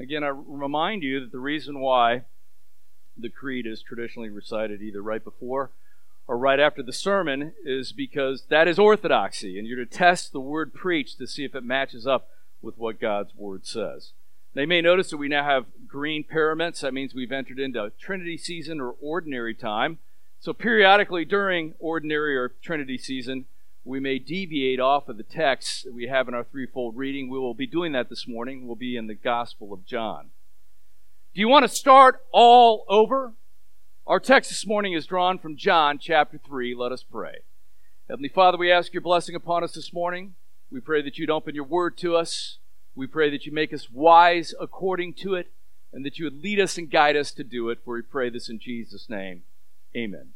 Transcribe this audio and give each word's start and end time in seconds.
Again, 0.00 0.24
I 0.24 0.28
remind 0.28 1.02
you 1.02 1.20
that 1.20 1.32
the 1.32 1.38
reason 1.38 1.80
why 1.80 2.24
the 3.16 3.30
creed 3.30 3.66
is 3.66 3.82
traditionally 3.82 4.28
recited 4.28 4.82
either 4.82 5.02
right 5.02 5.24
before 5.24 5.70
or 6.28 6.36
right 6.36 6.60
after 6.60 6.82
the 6.82 6.92
sermon 6.92 7.52
is 7.64 7.92
because 7.92 8.44
that 8.48 8.68
is 8.68 8.78
orthodoxy, 8.78 9.58
and 9.58 9.66
you're 9.66 9.84
to 9.84 9.86
test 9.86 10.32
the 10.32 10.40
word 10.40 10.74
preached 10.74 11.18
to 11.18 11.26
see 11.26 11.44
if 11.44 11.54
it 11.54 11.64
matches 11.64 12.06
up 12.06 12.28
with 12.60 12.76
what 12.76 13.00
God's 13.00 13.34
word 13.34 13.66
says. 13.66 14.12
You 14.54 14.66
may 14.66 14.80
notice 14.80 15.10
that 15.10 15.18
we 15.18 15.28
now 15.28 15.44
have 15.44 15.66
green 15.86 16.24
paraments. 16.24 16.80
That 16.80 16.94
means 16.94 17.14
we've 17.14 17.32
entered 17.32 17.58
into 17.58 17.92
Trinity 18.00 18.38
season 18.38 18.80
or 18.80 18.94
ordinary 19.02 19.54
time. 19.54 19.98
So, 20.40 20.52
periodically 20.52 21.24
during 21.24 21.74
ordinary 21.78 22.36
or 22.36 22.48
Trinity 22.62 22.96
season, 22.96 23.46
we 23.86 24.00
may 24.00 24.18
deviate 24.18 24.80
off 24.80 25.08
of 25.08 25.16
the 25.16 25.22
text 25.22 25.84
that 25.84 25.94
we 25.94 26.08
have 26.08 26.26
in 26.26 26.34
our 26.34 26.42
threefold 26.42 26.96
reading. 26.96 27.30
We 27.30 27.38
will 27.38 27.54
be 27.54 27.68
doing 27.68 27.92
that 27.92 28.08
this 28.08 28.26
morning. 28.26 28.66
We'll 28.66 28.74
be 28.74 28.96
in 28.96 29.06
the 29.06 29.14
Gospel 29.14 29.72
of 29.72 29.86
John. 29.86 30.30
Do 31.32 31.40
you 31.40 31.46
want 31.46 31.62
to 31.62 31.68
start 31.68 32.20
all 32.32 32.84
over? 32.88 33.34
Our 34.04 34.18
text 34.18 34.50
this 34.50 34.66
morning 34.66 34.92
is 34.94 35.06
drawn 35.06 35.38
from 35.38 35.56
John 35.56 35.98
chapter 36.00 36.36
3. 36.36 36.74
Let 36.74 36.90
us 36.90 37.04
pray. 37.04 37.42
Heavenly 38.10 38.28
Father, 38.28 38.58
we 38.58 38.72
ask 38.72 38.92
your 38.92 39.02
blessing 39.02 39.36
upon 39.36 39.62
us 39.62 39.74
this 39.74 39.92
morning. 39.92 40.34
We 40.68 40.80
pray 40.80 41.00
that 41.02 41.16
you'd 41.16 41.30
open 41.30 41.54
your 41.54 41.64
word 41.64 41.96
to 41.98 42.16
us. 42.16 42.58
We 42.96 43.06
pray 43.06 43.30
that 43.30 43.46
you 43.46 43.52
make 43.52 43.72
us 43.72 43.88
wise 43.88 44.52
according 44.60 45.14
to 45.14 45.34
it 45.34 45.52
and 45.92 46.04
that 46.04 46.18
you 46.18 46.24
would 46.24 46.42
lead 46.42 46.58
us 46.58 46.76
and 46.76 46.90
guide 46.90 47.16
us 47.16 47.30
to 47.32 47.44
do 47.44 47.68
it. 47.68 47.78
For 47.84 47.94
we 47.94 48.02
pray 48.02 48.30
this 48.30 48.48
in 48.48 48.58
Jesus' 48.58 49.08
name. 49.08 49.44
Amen. 49.96 50.35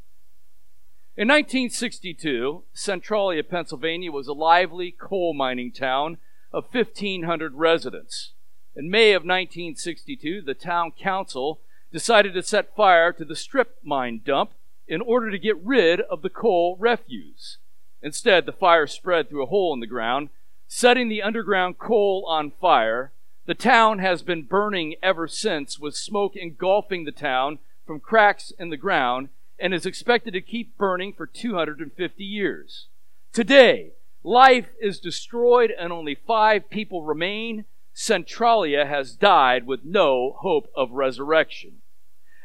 In 1.20 1.29
1962, 1.29 2.65
Centralia, 2.73 3.45
Pennsylvania 3.45 4.10
was 4.10 4.27
a 4.27 4.33
lively 4.33 4.91
coal 4.91 5.34
mining 5.34 5.70
town 5.70 6.16
of 6.51 6.73
1,500 6.73 7.56
residents. 7.56 8.33
In 8.74 8.88
May 8.88 9.12
of 9.12 9.24
1962, 9.24 10.41
the 10.41 10.55
town 10.55 10.93
council 10.93 11.60
decided 11.93 12.32
to 12.32 12.43
set 12.43 12.74
fire 12.74 13.12
to 13.12 13.27
the 13.27 13.37
strip 13.37 13.77
mine 13.85 14.23
dump 14.24 14.52
in 14.88 15.02
order 15.02 15.30
to 15.30 15.38
get 15.38 15.62
rid 15.62 16.01
of 16.01 16.23
the 16.23 16.30
coal 16.30 16.79
refuse. 16.80 17.59
Instead, 18.01 18.46
the 18.46 18.51
fire 18.51 18.87
spread 18.87 19.29
through 19.29 19.43
a 19.43 19.49
hole 19.49 19.74
in 19.74 19.80
the 19.80 19.87
ground, 19.87 20.30
setting 20.68 21.10
the 21.10 21.21
underground 21.21 21.79
coal 21.79 22.24
on 22.30 22.51
fire. 22.51 23.12
The 23.45 23.52
town 23.52 23.99
has 23.99 24.23
been 24.23 24.45
burning 24.45 24.95
ever 25.02 25.29
since, 25.29 25.79
with 25.79 25.95
smoke 25.95 26.34
engulfing 26.34 27.05
the 27.05 27.12
town 27.12 27.59
from 27.84 28.01
cracks 28.01 28.55
in 28.59 28.71
the 28.71 28.79
ground 28.79 29.29
and 29.60 29.74
is 29.74 29.86
expected 29.86 30.32
to 30.32 30.40
keep 30.40 30.76
burning 30.78 31.12
for 31.12 31.26
250 31.26 32.24
years. 32.24 32.86
Today, 33.32 33.92
life 34.24 34.70
is 34.80 34.98
destroyed 34.98 35.72
and 35.78 35.92
only 35.92 36.14
five 36.14 36.70
people 36.70 37.04
remain. 37.04 37.64
Centralia 37.92 38.86
has 38.86 39.14
died 39.14 39.66
with 39.66 39.84
no 39.84 40.36
hope 40.40 40.70
of 40.74 40.92
resurrection. 40.92 41.82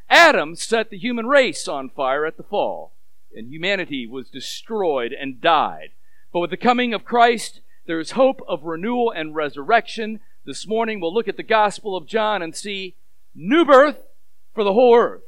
Adam 0.09 0.55
set 0.55 0.89
the 0.89 0.97
human 0.97 1.25
race 1.25 1.67
on 1.67 1.89
fire 1.89 2.25
at 2.25 2.37
the 2.37 2.43
fall, 2.43 2.93
and 3.35 3.47
humanity 3.47 4.05
was 4.05 4.29
destroyed 4.29 5.13
and 5.13 5.41
died. 5.41 5.89
But 6.31 6.41
with 6.41 6.49
the 6.49 6.57
coming 6.57 6.93
of 6.93 7.05
Christ, 7.05 7.61
there 7.87 7.99
is 7.99 8.11
hope 8.11 8.41
of 8.47 8.63
renewal 8.63 9.11
and 9.11 9.33
resurrection. 9.33 10.19
This 10.45 10.67
morning, 10.67 10.99
we'll 10.99 11.13
look 11.13 11.27
at 11.27 11.37
the 11.37 11.43
Gospel 11.43 11.95
of 11.95 12.05
John 12.07 12.41
and 12.41 12.55
see 12.55 12.95
new 13.33 13.65
birth 13.65 13.97
for 14.53 14.63
the 14.63 14.73
whole 14.73 14.95
earth. 14.95 15.23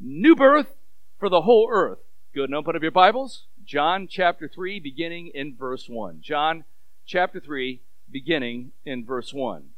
New 0.00 0.34
birth 0.34 0.75
for 1.18 1.28
the 1.28 1.42
whole 1.42 1.68
earth. 1.70 1.98
Good. 2.34 2.50
And 2.50 2.54
open 2.54 2.76
up 2.76 2.82
your 2.82 2.90
Bibles. 2.90 3.44
John 3.64 4.06
chapter 4.08 4.48
3, 4.48 4.78
beginning 4.80 5.30
in 5.34 5.56
verse 5.56 5.88
1. 5.88 6.20
John 6.20 6.64
chapter 7.06 7.40
3, 7.40 7.80
beginning 8.10 8.72
in 8.84 9.04
verse 9.04 9.32
1. 9.32 9.70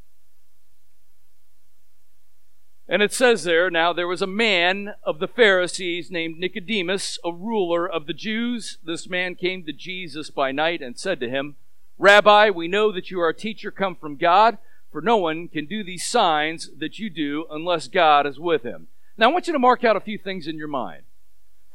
And 2.88 3.02
it 3.02 3.12
says 3.12 3.44
there, 3.44 3.70
now 3.70 3.92
there 3.92 4.08
was 4.08 4.22
a 4.22 4.26
man 4.26 4.94
of 5.04 5.18
the 5.18 5.28
Pharisees 5.28 6.10
named 6.10 6.38
Nicodemus, 6.38 7.18
a 7.22 7.32
ruler 7.32 7.86
of 7.86 8.06
the 8.06 8.14
Jews. 8.14 8.78
This 8.82 9.08
man 9.08 9.34
came 9.34 9.62
to 9.64 9.72
Jesus 9.72 10.30
by 10.30 10.52
night 10.52 10.80
and 10.80 10.98
said 10.98 11.20
to 11.20 11.28
him, 11.28 11.56
Rabbi, 11.98 12.48
we 12.48 12.66
know 12.66 12.90
that 12.92 13.10
you 13.10 13.20
are 13.20 13.28
a 13.28 13.34
teacher 13.34 13.70
come 13.70 13.94
from 13.94 14.16
God, 14.16 14.56
for 14.90 15.02
no 15.02 15.18
one 15.18 15.48
can 15.48 15.66
do 15.66 15.84
these 15.84 16.06
signs 16.06 16.70
that 16.78 16.98
you 16.98 17.10
do 17.10 17.46
unless 17.50 17.88
God 17.88 18.26
is 18.26 18.40
with 18.40 18.62
him. 18.62 18.88
Now 19.18 19.28
I 19.28 19.32
want 19.32 19.48
you 19.48 19.52
to 19.52 19.58
mark 19.58 19.84
out 19.84 19.96
a 19.96 20.00
few 20.00 20.16
things 20.16 20.46
in 20.46 20.56
your 20.56 20.68
mind. 20.68 21.02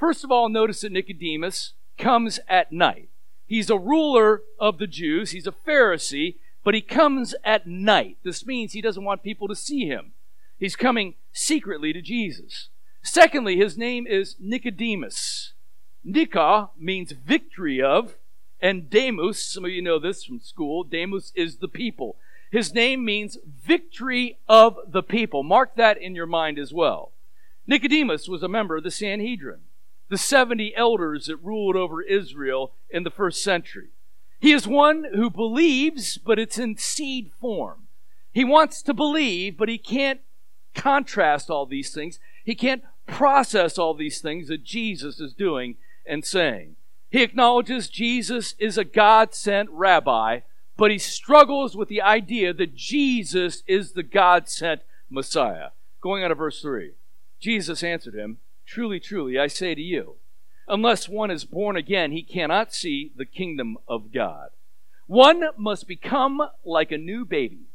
First 0.04 0.26
of 0.26 0.32
all, 0.32 0.50
notice 0.50 0.82
that 0.82 0.92
Nicodemus 0.92 1.76
comes 1.98 2.38
at 2.50 2.74
night. 2.74 3.08
He's 3.48 3.70
a 3.70 3.78
ruler 3.78 4.42
of 4.60 4.78
the 4.78 4.86
Jews, 4.86 5.32
he's 5.32 5.48
a 5.48 5.54
Pharisee, 5.54 6.36
but 6.62 6.74
he 6.74 6.82
comes 6.82 7.34
at 7.46 7.68
night. 7.68 8.18
This 8.22 8.46
means 8.46 8.74
he 8.74 8.82
doesn't 8.82 9.06
want 9.06 9.24
people 9.24 9.48
to 9.48 9.56
see 9.56 9.88
him. 9.88 10.12
He's 10.60 10.76
coming 10.76 11.14
secretly 11.32 11.94
to 11.94 12.02
Jesus. 12.02 12.68
Secondly, 13.02 13.56
his 13.56 13.78
name 13.78 14.06
is 14.06 14.36
Nicodemus. 14.42 15.54
Nika 16.04 16.72
means 16.78 17.14
victory 17.14 17.82
of, 17.82 18.16
and 18.60 18.90
Demus, 18.90 19.42
some 19.42 19.64
of 19.64 19.72
you 19.72 19.82
know 19.82 20.00
this 20.00 20.26
from 20.26 20.42
school, 20.42 20.84
Demus 20.84 21.32
is 21.34 21.60
the 21.60 21.70
people. 21.70 22.18
His 22.52 22.74
name 22.74 23.06
means 23.06 23.38
victory 23.46 24.38
of 24.50 24.78
the 24.86 25.02
people. 25.02 25.44
Mark 25.44 25.78
that 25.78 25.98
in 25.98 26.14
your 26.14 26.26
mind 26.26 26.60
as 26.60 26.74
well. 26.74 27.14
Nicodemus 27.66 28.28
was 28.28 28.44
a 28.44 28.50
member 28.50 28.76
of 28.76 28.84
the 28.84 28.92
Sanhedrin 28.92 29.62
the 30.10 30.18
70 30.18 30.76
elders 30.76 31.26
that 31.26 31.38
ruled 31.38 31.76
over 31.76 32.02
Israel 32.02 32.74
in 32.90 33.04
the 33.04 33.10
first 33.10 33.44
century. 33.44 33.90
He 34.40 34.52
is 34.52 34.68
one 34.68 35.06
who 35.16 35.30
believes, 35.30 36.18
but 36.18 36.38
it's 36.38 36.58
in 36.58 36.78
seed 36.78 37.32
form. 37.40 37.88
He 38.34 38.44
wants 38.44 38.82
to 38.84 38.94
believe, 38.94 39.58
but 39.58 39.70
he 39.70 39.78
can't 39.78 40.20
contrast 40.74 41.50
all 41.50 41.66
these 41.66 41.94
things. 41.94 42.20
He 42.44 42.56
can't 42.56 42.84
process 43.08 43.78
all 43.78 43.94
these 43.94 44.20
things 44.20 44.48
that 44.48 44.64
Jesus 44.64 45.20
is 45.20 45.34
doing 45.34 45.76
and 46.06 46.26
saying. 46.26 46.76
He 47.10 47.22
acknowledges 47.22 47.88
Jesus 47.88 48.56
is 48.58 48.78
a 48.78 48.84
God 48.84 49.34
sent 49.34 49.70
rabbi, 49.70 50.40
but 50.76 50.92
he 50.92 50.98
struggles 50.98 51.76
with 51.76 51.88
the 51.88 52.02
idea 52.02 52.54
that 52.54 52.76
Jesus 52.76 53.64
is 53.68 53.92
the 53.92 54.04
God 54.04 54.50
sent 54.50 54.82
Messiah. 55.10 55.70
Going 56.02 56.24
on 56.24 56.30
to 56.30 56.36
verse 56.36 56.62
3. 56.62 56.94
Jesus 57.40 57.84
answered 57.84 58.16
him, 58.16 58.40
Truly, 58.66 59.00
truly, 59.00 59.38
I 59.38 59.48
say 59.48 59.76
to 59.76 59.82
you, 59.82 60.16
unless 60.68 61.10
one 61.10 61.32
is 61.32 61.46
born 61.46 61.76
again, 61.76 62.12
he 62.12 62.24
cannot 62.24 62.74
see 62.74 63.12
the 63.16 63.26
kingdom 63.26 63.78
of 63.88 64.12
God. 64.14 64.50
One 65.08 65.44
must 65.58 65.88
become 65.88 66.42
like 66.64 66.92
a 66.92 66.98
new 66.98 67.26
baby. 67.26 67.68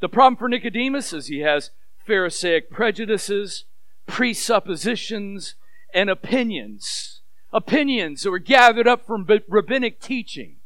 The 0.00 0.08
problem 0.08 0.36
for 0.36 0.48
Nicodemus 0.48 1.12
is 1.12 1.26
he 1.26 1.40
has 1.40 1.70
Pharisaic 2.06 2.70
prejudices, 2.70 3.64
presuppositions, 4.06 5.54
and 5.92 6.08
opinions. 6.08 7.20
Opinions 7.52 8.22
that 8.22 8.30
were 8.30 8.38
gathered 8.38 8.86
up 8.86 9.04
from 9.04 9.26
rabbinic 9.48 10.00
teaching 10.00 10.56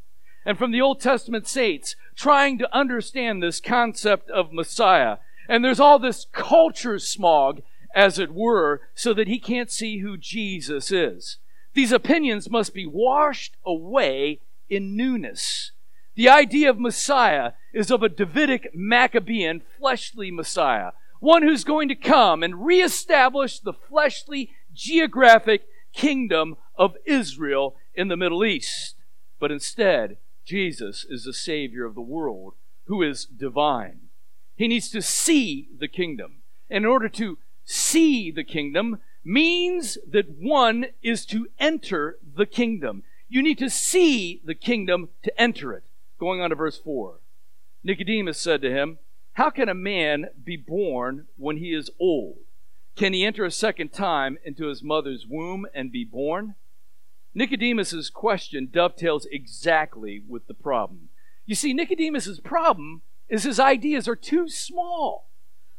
and 0.45 0.59
from 0.59 0.71
the 0.71 0.81
Old 0.81 1.01
Testament 1.01 1.49
saints 1.49 1.97
trying 2.15 2.59
to 2.59 2.77
understand 2.77 3.43
this 3.43 3.61
concept 3.61 4.31
of 4.31 4.53
Messiah. 4.53 5.17
And 5.49 5.65
there's 5.65 5.81
all 5.81 5.99
this 5.99 6.27
culture 6.33 6.99
smog 6.99 7.63
as 7.95 8.19
it 8.19 8.33
were, 8.33 8.83
so 8.95 9.15
that 9.15 9.29
he 9.29 9.39
can't 9.39 9.71
see 9.71 9.99
who 9.99 10.17
Jesus 10.17 10.91
is. 10.91 11.39
These 11.75 11.93
opinions 11.93 12.51
must 12.51 12.75
be 12.75 12.87
washed 12.87 13.57
away 13.65 14.41
in 14.69 14.97
newness. 14.97 15.73
The 16.15 16.29
idea 16.29 16.71
of 16.71 16.79
Messiah 16.79 17.53
is 17.73 17.91
of 17.91 18.03
a 18.03 18.09
Davidic 18.09 18.71
Maccabean 18.75 19.63
fleshly 19.79 20.31
Messiah, 20.31 20.93
one 21.21 21.43
who's 21.43 21.65
going 21.65 21.89
to 21.89 21.95
come 21.95 22.43
and 22.43 22.65
reestablish 22.65 23.59
the 23.59 23.73
fleshly 23.73 24.51
geographic 24.73 25.63
kingdom 25.93 26.57
of 26.77 26.97
Israel 27.05 27.77
in 27.95 28.09
the 28.09 28.17
Middle 28.17 28.45
East. 28.45 28.97
But 29.41 29.51
instead, 29.51 30.19
Jesus 30.45 31.05
is 31.09 31.25
the 31.25 31.33
Savior 31.33 31.85
of 31.85 31.95
the 31.95 32.01
world 32.01 32.55
who 32.87 33.03
is 33.03 33.25
divine. 33.25 34.09
He 34.57 34.69
needs 34.69 34.91
to 34.91 35.03
see 35.03 35.69
the 35.77 35.89
kingdom. 35.89 36.43
In 36.71 36.85
order 36.85 37.09
to 37.11 37.39
see 37.65 38.31
the 38.31 38.45
kingdom 38.45 38.99
means 39.25 39.97
that 40.07 40.31
one 40.31 40.87
is 41.03 41.25
to 41.27 41.49
enter 41.59 42.19
the 42.37 42.47
kingdom. 42.47 43.03
You 43.29 43.43
need 43.43 43.59
to 43.59 43.71
see 43.71 44.41
the 44.45 44.55
kingdom 44.55 45.09
to 45.23 45.41
enter 45.41 45.73
it. 45.73 45.85
Going 46.19 46.41
on 46.41 46.51
to 46.51 46.57
verse 46.57 46.79
4. 46.79 47.21
Nicodemus 47.83 48.39
said 48.39 48.63
to 48.63 48.71
him, 48.71 48.99
How 49.35 49.51
can 49.51 49.69
a 49.69 49.75
man 49.75 50.27
be 50.43 50.57
born 50.57 51.27
when 51.37 51.57
he 51.57 51.75
is 51.75 51.91
old? 51.99 52.39
Can 52.97 53.13
he 53.13 53.25
enter 53.25 53.45
a 53.45 53.51
second 53.51 53.93
time 53.93 54.39
into 54.45 54.67
his 54.67 54.83
mother's 54.83 55.27
womb 55.27 55.67
and 55.75 55.91
be 55.91 56.05
born? 56.05 56.55
Nicodemus's 57.35 58.11
question 58.11 58.69
dovetails 58.71 59.27
exactly 59.31 60.23
with 60.29 60.47
the 60.47 60.55
problem. 60.55 61.09
You 61.47 61.57
see, 61.57 61.75
Nicodemus's 61.75 62.41
problem 62.41 63.03
is 63.29 63.43
his 63.43 63.59
ideas 63.59 64.07
are 64.07 64.17
too 64.17 64.49
small. 64.49 65.29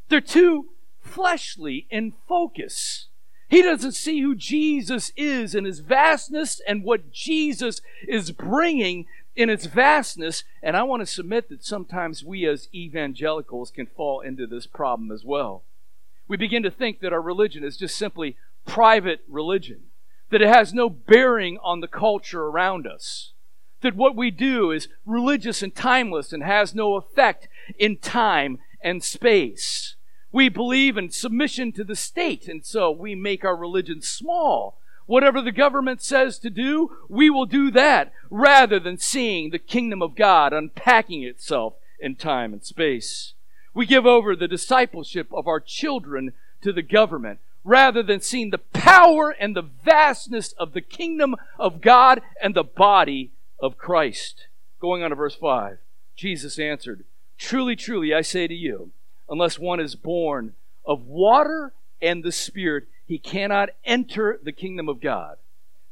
They're 0.09 0.19
too 0.19 0.67
fleshly 1.05 1.87
in 1.89 2.13
focus. 2.27 3.07
He 3.47 3.61
doesn't 3.61 3.93
see 3.93 4.21
who 4.21 4.35
Jesus 4.35 5.11
is 5.15 5.53
and 5.53 5.65
his 5.65 5.79
vastness 5.79 6.59
and 6.67 6.83
what 6.83 7.11
Jesus 7.11 7.79
is 8.07 8.31
bringing 8.31 9.05
in 9.35 9.49
its 9.49 9.65
vastness. 9.65 10.43
And 10.63 10.75
I 10.75 10.83
want 10.83 11.01
to 11.01 11.05
submit 11.05 11.49
that 11.49 11.63
sometimes 11.63 12.23
we 12.23 12.47
as 12.47 12.69
evangelicals 12.73 13.71
can 13.71 13.85
fall 13.85 14.21
into 14.21 14.47
this 14.47 14.65
problem 14.65 15.11
as 15.11 15.23
well. 15.23 15.63
We 16.27 16.37
begin 16.37 16.63
to 16.63 16.71
think 16.71 17.01
that 17.01 17.13
our 17.13 17.21
religion 17.21 17.63
is 17.63 17.77
just 17.77 17.95
simply 17.95 18.35
private 18.65 19.21
religion, 19.27 19.83
that 20.31 20.41
it 20.41 20.47
has 20.47 20.73
no 20.73 20.89
bearing 20.89 21.59
on 21.63 21.81
the 21.81 21.87
culture 21.87 22.45
around 22.45 22.87
us, 22.87 23.33
that 23.81 23.95
what 23.95 24.15
we 24.15 24.31
do 24.31 24.71
is 24.71 24.87
religious 25.05 25.61
and 25.61 25.75
timeless 25.75 26.33
and 26.33 26.41
has 26.41 26.73
no 26.73 26.95
effect 26.95 27.47
in 27.77 27.97
time 27.97 28.57
and 28.83 29.03
space. 29.03 29.94
We 30.35 30.49
believe 30.49 30.97
in 30.97 31.11
submission 31.11 31.71
to 31.71 31.83
the 31.83 31.95
state, 31.95 32.47
and 32.47 32.65
so 32.65 32.91
we 32.91 33.15
make 33.15 33.45
our 33.45 33.55
religion 33.55 34.01
small 34.01 34.77
Whatever 35.05 35.41
the 35.41 35.51
government 35.51 36.01
says 36.01 36.39
to 36.39 36.49
do, 36.49 36.97
we 37.07 37.29
will 37.29 37.45
do 37.45 37.69
that 37.71 38.11
rather 38.29 38.79
than 38.79 38.97
seeing 38.97 39.49
the 39.49 39.59
kingdom 39.59 40.01
of 40.01 40.15
God 40.15 40.51
unpacking 40.51 41.23
itself 41.23 41.75
in 41.99 42.15
time 42.15 42.53
and 42.53 42.63
space. 42.63 43.33
We 43.73 43.85
give 43.85 44.05
over 44.05 44.35
the 44.35 44.47
discipleship 44.47 45.27
of 45.31 45.47
our 45.47 45.59
children 45.59 46.33
to 46.61 46.73
the 46.73 46.81
government 46.81 47.39
rather 47.63 48.01
than 48.01 48.21
seeing 48.21 48.49
the 48.49 48.57
power 48.57 49.29
and 49.29 49.55
the 49.55 49.69
vastness 49.83 50.53
of 50.53 50.73
the 50.73 50.81
kingdom 50.81 51.35
of 51.59 51.81
God 51.81 52.21
and 52.41 52.55
the 52.55 52.63
body 52.63 53.31
of 53.59 53.77
Christ. 53.77 54.47
Going 54.79 55.03
on 55.03 55.11
to 55.11 55.15
verse 55.15 55.35
5, 55.35 55.77
Jesus 56.15 56.57
answered, 56.57 57.05
Truly, 57.37 57.75
truly, 57.75 58.13
I 58.13 58.21
say 58.21 58.47
to 58.47 58.55
you, 58.55 58.91
unless 59.29 59.59
one 59.59 59.79
is 59.79 59.95
born 59.95 60.53
of 60.85 61.05
water 61.05 61.73
and 62.01 62.23
the 62.23 62.31
Spirit, 62.31 62.85
he 63.05 63.17
cannot 63.17 63.69
enter 63.83 64.39
the 64.41 64.51
kingdom 64.51 64.89
of 64.89 65.01
God. 65.01 65.37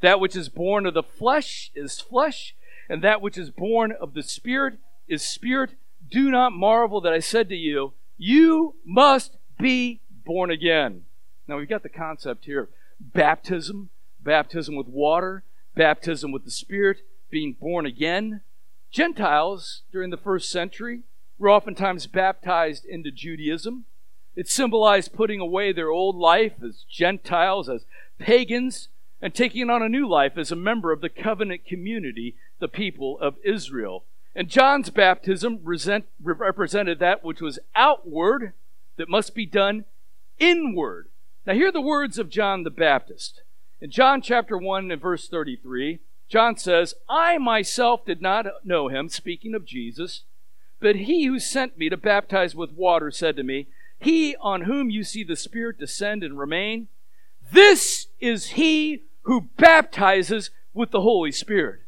That 0.01 0.19
which 0.19 0.35
is 0.35 0.49
born 0.49 0.85
of 0.85 0.93
the 0.93 1.03
flesh 1.03 1.71
is 1.75 1.99
flesh, 1.99 2.55
and 2.89 3.01
that 3.03 3.21
which 3.21 3.37
is 3.37 3.49
born 3.49 3.91
of 3.91 4.13
the 4.13 4.23
Spirit 4.23 4.75
is 5.07 5.23
spirit. 5.23 5.71
Do 6.09 6.29
not 6.29 6.53
marvel 6.53 7.01
that 7.01 7.13
I 7.13 7.19
said 7.19 7.49
to 7.49 7.55
you, 7.55 7.93
You 8.17 8.75
must 8.85 9.37
be 9.59 10.01
born 10.25 10.51
again. 10.51 11.05
Now 11.47 11.57
we've 11.57 11.69
got 11.69 11.83
the 11.83 11.89
concept 11.89 12.45
here 12.45 12.69
baptism, 12.99 13.89
baptism 14.21 14.75
with 14.75 14.87
water, 14.87 15.43
baptism 15.75 16.31
with 16.31 16.45
the 16.45 16.51
Spirit, 16.51 17.01
being 17.29 17.53
born 17.59 17.85
again. 17.85 18.41
Gentiles 18.91 19.81
during 19.91 20.09
the 20.09 20.17
first 20.17 20.51
century 20.51 21.01
were 21.43 21.51
oftentimes 21.51 22.07
baptized 22.07 22.85
into 22.85 23.11
Judaism. 23.11 23.83
It 24.33 24.47
symbolized 24.47 25.13
putting 25.13 25.41
away 25.41 25.73
their 25.73 25.89
old 25.89 26.15
life 26.15 26.53
as 26.65 26.85
Gentiles, 26.89 27.67
as 27.67 27.85
pagans, 28.17 28.87
and 29.21 29.33
taking 29.33 29.69
on 29.69 29.83
a 29.83 29.89
new 29.89 30.09
life 30.09 30.37
as 30.37 30.51
a 30.51 30.55
member 30.55 30.91
of 30.91 31.01
the 31.01 31.09
covenant 31.09 31.65
community, 31.65 32.35
the 32.59 32.69
people 32.69 33.19
of 33.19 33.35
Israel. 33.43 34.05
And 34.33 34.49
John's 34.49 34.89
baptism 34.89 35.59
represented 35.63 36.99
that 36.99 37.23
which 37.23 37.41
was 37.41 37.59
outward, 37.75 38.53
that 38.95 39.09
must 39.09 39.35
be 39.35 39.45
done 39.45 39.85
inward. 40.39 41.09
Now, 41.45 41.53
hear 41.53 41.71
the 41.71 41.81
words 41.81 42.17
of 42.17 42.29
John 42.29 42.63
the 42.63 42.69
Baptist. 42.69 43.41
In 43.81 43.91
John 43.91 44.21
chapter 44.21 44.57
1 44.57 44.91
and 44.91 45.01
verse 45.01 45.27
33, 45.27 45.99
John 46.29 46.55
says, 46.57 46.95
I 47.09 47.37
myself 47.37 48.05
did 48.05 48.21
not 48.21 48.45
know 48.63 48.87
him, 48.87 49.09
speaking 49.09 49.53
of 49.53 49.65
Jesus, 49.65 50.23
but 50.83 50.97
he 50.97 51.25
who 51.27 51.39
sent 51.39 51.77
me 51.77 51.87
to 51.87 51.95
baptize 51.95 52.53
with 52.53 52.73
water 52.73 53.09
said 53.09 53.37
to 53.37 53.43
me, 53.43 53.67
he 54.01 54.35
on 54.41 54.63
whom 54.63 54.89
you 54.89 55.05
see 55.05 55.23
the 55.23 55.37
Spirit 55.37 55.79
descend 55.79 56.25
and 56.25 56.37
remain, 56.37 56.89
this 57.53 58.07
is 58.19 58.47
he 58.51 59.03
who 59.21 59.47
baptizes 59.57 60.51
with 60.73 60.91
the 60.91 60.99
Holy 60.99 61.31
Spirit. 61.31 61.83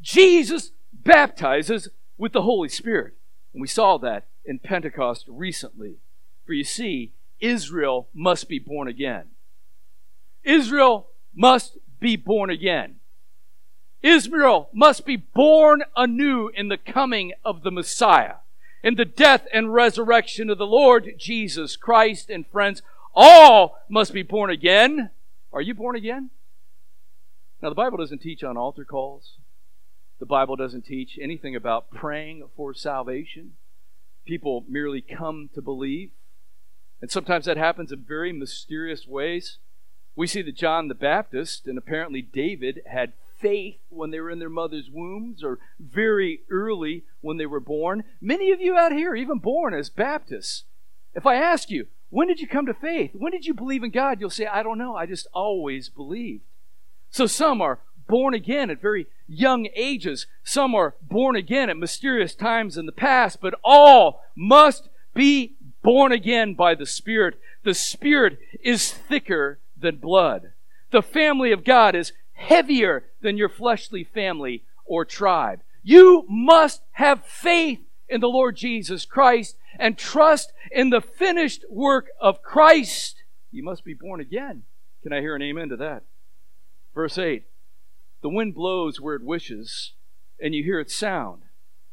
Jesus 0.00 0.72
baptizes 0.90 1.90
with 2.16 2.32
the 2.32 2.40
Holy 2.40 2.70
Spirit. 2.70 3.12
And 3.52 3.60
we 3.60 3.68
saw 3.68 3.98
that 3.98 4.28
in 4.46 4.58
Pentecost 4.58 5.26
recently. 5.28 5.96
For 6.46 6.54
you 6.54 6.64
see, 6.64 7.12
Israel 7.40 8.08
must 8.14 8.48
be 8.48 8.58
born 8.58 8.88
again. 8.88 9.26
Israel 10.44 11.08
must 11.34 11.76
be 12.00 12.16
born 12.16 12.48
again. 12.48 12.99
Israel 14.02 14.68
must 14.72 15.04
be 15.04 15.16
born 15.16 15.84
anew 15.96 16.48
in 16.48 16.68
the 16.68 16.78
coming 16.78 17.32
of 17.44 17.62
the 17.62 17.70
Messiah 17.70 18.36
in 18.82 18.94
the 18.94 19.04
death 19.04 19.46
and 19.52 19.72
resurrection 19.72 20.50
of 20.50 20.58
the 20.58 20.66
Lord 20.66 21.14
Jesus 21.18 21.76
Christ. 21.76 22.30
And 22.30 22.46
friends, 22.46 22.82
all 23.14 23.78
must 23.88 24.12
be 24.12 24.22
born 24.22 24.50
again. 24.50 25.10
Are 25.52 25.60
you 25.60 25.74
born 25.74 25.96
again? 25.96 26.30
Now, 27.62 27.68
the 27.68 27.74
Bible 27.74 27.98
doesn't 27.98 28.22
teach 28.22 28.42
on 28.42 28.56
altar 28.56 28.84
calls. 28.84 29.36
The 30.18 30.26
Bible 30.26 30.56
doesn't 30.56 30.86
teach 30.86 31.18
anything 31.20 31.54
about 31.56 31.90
praying 31.90 32.48
for 32.56 32.72
salvation. 32.72 33.52
People 34.24 34.64
merely 34.68 35.00
come 35.00 35.50
to 35.54 35.62
believe. 35.62 36.10
And 37.02 37.10
sometimes 37.10 37.46
that 37.46 37.56
happens 37.56 37.90
in 37.92 38.04
very 38.06 38.32
mysterious 38.32 39.06
ways. 39.06 39.58
We 40.16 40.26
see 40.26 40.42
that 40.42 40.56
John 40.56 40.88
the 40.88 40.94
Baptist 40.94 41.66
and 41.66 41.78
apparently 41.78 42.20
David 42.20 42.82
had 42.86 43.12
faith 43.40 43.78
when 43.88 44.10
they 44.10 44.20
were 44.20 44.30
in 44.30 44.38
their 44.38 44.48
mother's 44.48 44.90
wombs 44.90 45.42
or 45.42 45.58
very 45.78 46.40
early 46.50 47.04
when 47.20 47.36
they 47.36 47.46
were 47.46 47.60
born. 47.60 48.04
Many 48.20 48.50
of 48.50 48.60
you 48.60 48.76
out 48.76 48.92
here, 48.92 49.14
even 49.14 49.38
born 49.38 49.74
as 49.74 49.90
Baptists, 49.90 50.64
if 51.14 51.26
I 51.26 51.36
ask 51.36 51.70
you, 51.70 51.86
when 52.10 52.28
did 52.28 52.40
you 52.40 52.48
come 52.48 52.66
to 52.66 52.74
faith? 52.74 53.12
When 53.14 53.32
did 53.32 53.46
you 53.46 53.54
believe 53.54 53.84
in 53.84 53.90
God? 53.90 54.20
You'll 54.20 54.30
say, 54.30 54.46
I 54.46 54.62
don't 54.62 54.78
know. 54.78 54.96
I 54.96 55.06
just 55.06 55.26
always 55.32 55.88
believed. 55.88 56.42
So 57.10 57.26
some 57.26 57.60
are 57.60 57.80
born 58.08 58.34
again 58.34 58.70
at 58.70 58.80
very 58.80 59.06
young 59.28 59.68
ages. 59.74 60.26
Some 60.42 60.74
are 60.74 60.96
born 61.00 61.36
again 61.36 61.70
at 61.70 61.76
mysterious 61.76 62.34
times 62.34 62.76
in 62.76 62.86
the 62.86 62.92
past, 62.92 63.40
but 63.40 63.54
all 63.62 64.22
must 64.36 64.88
be 65.14 65.54
born 65.82 66.12
again 66.12 66.54
by 66.54 66.74
the 66.74 66.86
Spirit. 66.86 67.40
The 67.62 67.74
Spirit 67.74 68.38
is 68.62 68.92
thicker 68.92 69.60
than 69.76 69.96
blood. 69.96 70.52
The 70.90 71.02
family 71.02 71.52
of 71.52 71.64
God 71.64 71.94
is 71.94 72.12
heavier 72.40 73.04
than 73.20 73.36
your 73.36 73.48
fleshly 73.48 74.02
family 74.02 74.64
or 74.84 75.04
tribe. 75.04 75.60
You 75.82 76.24
must 76.28 76.82
have 76.92 77.24
faith 77.24 77.80
in 78.08 78.20
the 78.20 78.28
Lord 78.28 78.56
Jesus 78.56 79.04
Christ 79.04 79.56
and 79.78 79.96
trust 79.96 80.52
in 80.72 80.90
the 80.90 81.00
finished 81.00 81.64
work 81.70 82.08
of 82.20 82.42
Christ. 82.42 83.22
You 83.52 83.62
must 83.62 83.84
be 83.84 83.94
born 83.94 84.20
again. 84.20 84.62
Can 85.02 85.12
I 85.12 85.20
hear 85.20 85.36
an 85.36 85.42
amen 85.42 85.68
to 85.68 85.76
that? 85.76 86.02
Verse 86.94 87.18
8 87.18 87.44
The 88.22 88.28
wind 88.28 88.54
blows 88.54 89.00
where 89.00 89.14
it 89.14 89.22
wishes, 89.22 89.92
and 90.42 90.54
you 90.54 90.64
hear 90.64 90.80
its 90.80 90.94
sound, 90.94 91.42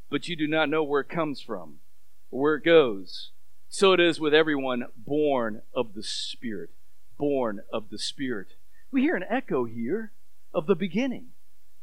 but 0.10 0.28
you 0.28 0.36
do 0.36 0.48
not 0.48 0.70
know 0.70 0.84
where 0.84 1.02
it 1.02 1.10
comes 1.10 1.42
from 1.42 1.80
or 2.32 2.42
where 2.42 2.56
it 2.56 2.64
goes. 2.64 3.32
So 3.70 3.92
it 3.92 4.00
is 4.00 4.20
with 4.20 4.34
everyone 4.34 4.86
born 4.96 5.62
of 5.76 5.94
the 5.94 6.04
Spirit. 6.04 6.70
Born 7.18 7.62
of 7.72 7.90
the 7.90 8.00
Spirit. 8.00 8.54
We 8.92 9.02
hear 9.02 9.16
an 9.16 9.26
echo 9.30 9.66
here 9.66 10.12
of 10.54 10.68
the 10.68 10.76
beginning. 10.76 11.28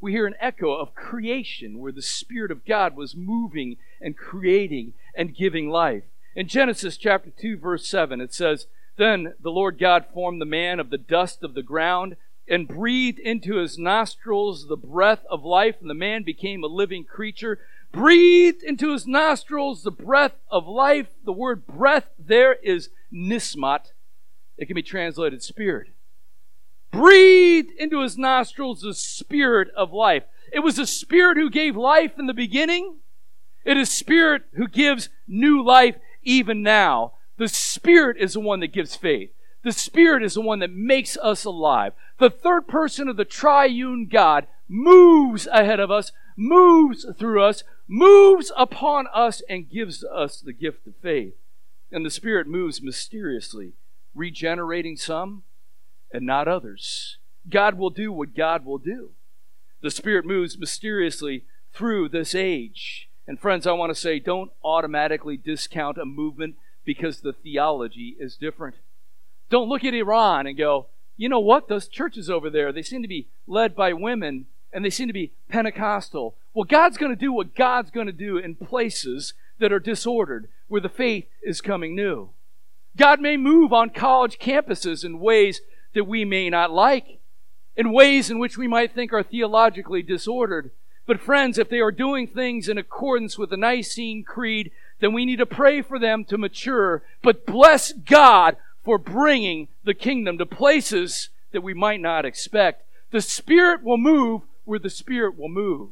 We 0.01 0.13
hear 0.13 0.27
an 0.27 0.35
echo 0.41 0.73
of 0.73 0.95
creation 0.95 1.79
where 1.79 1.93
the 1.93 2.03
Spirit 2.03 2.51
of 2.51 2.67
God 2.67 2.95
was 2.95 3.17
moving 3.17 3.77
and 4.01 4.17
creating 4.17 4.93
and 5.15 5.35
giving 5.35 5.71
life. 5.71 6.03
In 6.37 6.47
Genesis 6.47 6.97
chapter 6.97 7.31
2, 7.31 7.57
verse 7.57 7.87
7, 7.87 8.21
it 8.21 8.35
says, 8.35 8.67
Then 8.99 9.35
the 9.41 9.51
Lord 9.51 9.79
God 9.79 10.05
formed 10.13 10.41
the 10.41 10.47
man 10.47 10.79
of 10.79 10.91
the 10.91 10.99
dust 10.99 11.43
of 11.43 11.55
the 11.55 11.63
ground 11.63 12.17
and 12.47 12.69
breathed 12.69 13.19
into 13.19 13.57
his 13.57 13.79
nostrils 13.79 14.67
the 14.67 14.77
breath 14.77 15.25
of 15.31 15.43
life, 15.43 15.77
and 15.81 15.89
the 15.89 15.95
man 15.95 16.23
became 16.23 16.63
a 16.63 16.67
living 16.67 17.05
creature. 17.05 17.59
Breathed 17.91 18.63
into 18.63 18.93
his 18.93 19.07
nostrils 19.07 19.85
the 19.85 19.91
breath 19.91 20.35
of 20.51 20.67
life. 20.67 21.07
The 21.25 21.33
word 21.33 21.67
breath 21.67 22.09
there 22.19 22.55
is 22.55 22.91
nishmat. 23.11 23.93
It 24.59 24.67
can 24.67 24.75
be 24.75 24.83
translated 24.83 25.43
spirit 25.43 25.94
breathed 26.95 27.71
into 27.79 28.01
his 28.01 28.17
nostrils 28.17 28.81
the 28.81 28.95
spirit 28.95 29.69
of 29.77 29.93
life. 29.93 30.25
It 30.53 30.61
was 30.61 30.77
the 30.77 30.87
spirit 30.87 31.37
who 31.37 31.51
gave 31.51 31.77
life 31.77 32.19
in 32.19 32.27
the 32.27 32.35
beginning. 32.35 32.99
It 33.65 33.77
is 33.77 33.91
spirit 33.91 34.43
who 34.55 34.69
gives 34.69 35.09
new 35.27 35.63
life 35.63 35.97
even 36.23 36.63
now. 36.63 37.15
The 37.37 37.49
spirit 37.49 38.17
is 38.19 38.35
the 38.35 38.41
one 38.41 38.61
that 38.61 38.73
gives 38.73 38.95
faith. 38.95 39.31
The 39.65 39.73
spirit 39.73 40.23
is 40.23 40.35
the 40.35 40.43
one 40.43 40.61
that 40.61 40.71
makes 40.71 41.17
us 41.23 41.45
alive. 41.45 41.95
The 42.19 42.31
third 42.31 42.69
person 42.69 43.09
of 43.09 43.17
the 43.17 43.25
triune 43.25 44.07
God 44.07 44.47
moves 44.69 45.47
ahead 45.49 45.81
of 45.81 45.91
us, 45.91 46.13
moves 46.37 47.07
through 47.19 47.43
us, 47.43 47.65
moves 47.89 48.53
upon 48.57 49.07
us, 49.13 49.43
and 49.49 49.71
gives 49.71 50.05
us 50.05 50.41
the 50.41 50.53
gift 50.53 50.87
of 50.87 50.95
faith. 51.03 51.35
And 51.91 52.05
the 52.05 52.11
Spirit 52.11 52.47
moves 52.47 52.83
mysteriously, 52.83 53.73
regenerating 54.15 54.97
some, 54.97 55.43
and 56.15 56.25
not 56.25 56.49
others. 56.49 57.19
God 57.51 57.77
will 57.77 57.91
do 57.91 58.13
what 58.13 58.35
God 58.35 58.65
will 58.65 58.79
do. 58.79 59.11
The 59.83 59.91
Spirit 59.91 60.25
moves 60.25 60.57
mysteriously 60.57 61.45
through 61.75 62.09
this 62.09 62.35
age. 62.35 63.09
And 63.27 63.39
friends, 63.39 63.67
I 63.67 63.73
want 63.73 63.91
to 63.91 64.01
say 64.01 64.19
don't 64.21 64.53
automatically 64.63 65.37
discount 65.37 65.99
a 65.99 66.05
movement 66.05 66.55
because 66.85 67.21
the 67.21 67.33
theology 67.33 68.17
is 68.19 68.37
different. 68.37 68.77
Don't 69.51 69.69
look 69.69 69.85
at 69.85 69.93
Iran 69.93 70.47
and 70.47 70.57
go, 70.57 70.87
you 71.17 71.29
know 71.29 71.41
what? 71.41 71.69
Those 71.69 71.89
churches 71.89 72.31
over 72.31 72.49
there, 72.49 72.73
they 72.73 72.83
seem 72.83 73.03
to 73.03 73.09
be 73.09 73.27
led 73.47 73.75
by 73.75 73.93
women 73.93 74.47
and 74.73 74.85
they 74.85 74.91
seem 74.91 75.09
to 75.09 75.13
be 75.13 75.33
Pentecostal. 75.49 76.37
Well, 76.55 76.65
God's 76.65 76.97
going 76.97 77.13
to 77.13 77.17
do 77.17 77.33
what 77.33 77.57
God's 77.57 77.91
going 77.91 78.07
to 78.07 78.13
do 78.13 78.39
in 78.39 78.55
places 78.55 79.35
that 79.59 79.73
are 79.73 79.81
disordered, 79.81 80.49
where 80.69 80.81
the 80.81 80.89
faith 80.89 81.27
is 81.43 81.61
coming 81.61 81.95
new. 81.95 82.31
God 82.97 83.21
may 83.21 83.37
move 83.37 83.73
on 83.73 83.91
college 83.91 84.39
campuses 84.39 85.05
in 85.05 85.19
ways 85.19 85.61
that 85.95 86.05
we 86.05 86.25
may 86.25 86.51
not 86.51 86.73
like, 86.73 87.21
in 87.77 87.93
ways 87.93 88.31
in 88.31 88.39
which 88.39 88.59
we 88.59 88.69
might 88.69 88.93
think 88.93 89.13
are 89.13 89.23
theologically 89.23 90.03
disordered. 90.03 90.71
But 91.07 91.21
friends, 91.21 91.59
if 91.59 91.69
they 91.69 91.81
are 91.81 91.93
doing 91.93 92.27
things 92.27 92.69
in 92.69 92.79
accordance 92.79 93.37
with 93.37 93.51
the 93.51 93.57
Nicene 93.57 94.25
Creed, 94.25 94.71
then 95.01 95.13
we 95.13 95.25
need 95.25 95.37
to 95.37 95.47
pray 95.47 95.83
for 95.83 95.99
them 95.99 96.25
to 96.27 96.39
mature. 96.39 97.03
But 97.23 97.47
bless 97.47 97.93
God 97.93 98.57
for 98.85 98.99
bringing 98.99 99.69
the 99.85 99.95
kingdom 99.95 100.39
to 100.39 100.47
places 100.47 101.31
that 101.53 101.63
we 101.63 101.75
might 101.75 102.01
not 102.01 102.25
expect. 102.25 102.85
The 103.11 103.21
Spirit 103.21 103.83
will 103.83 103.99
move 103.99 104.43
where 104.65 104.79
the 104.79 104.91
Spirit 104.91 105.39
will 105.39 105.49
move. 105.49 105.91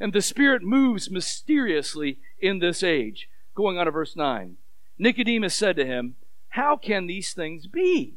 And 0.00 0.12
the 0.12 0.22
Spirit 0.22 0.62
moves 0.62 1.10
mysteriously 1.10 2.18
in 2.40 2.58
this 2.58 2.82
age. 2.82 3.28
Going 3.54 3.78
on 3.78 3.86
to 3.86 3.92
verse 3.92 4.16
9. 4.16 4.56
Nicodemus 4.98 5.54
said 5.54 5.76
to 5.76 5.86
him, 5.86 6.16
How 6.50 6.76
can 6.76 7.06
these 7.06 7.32
things 7.32 7.66
be? 7.66 8.14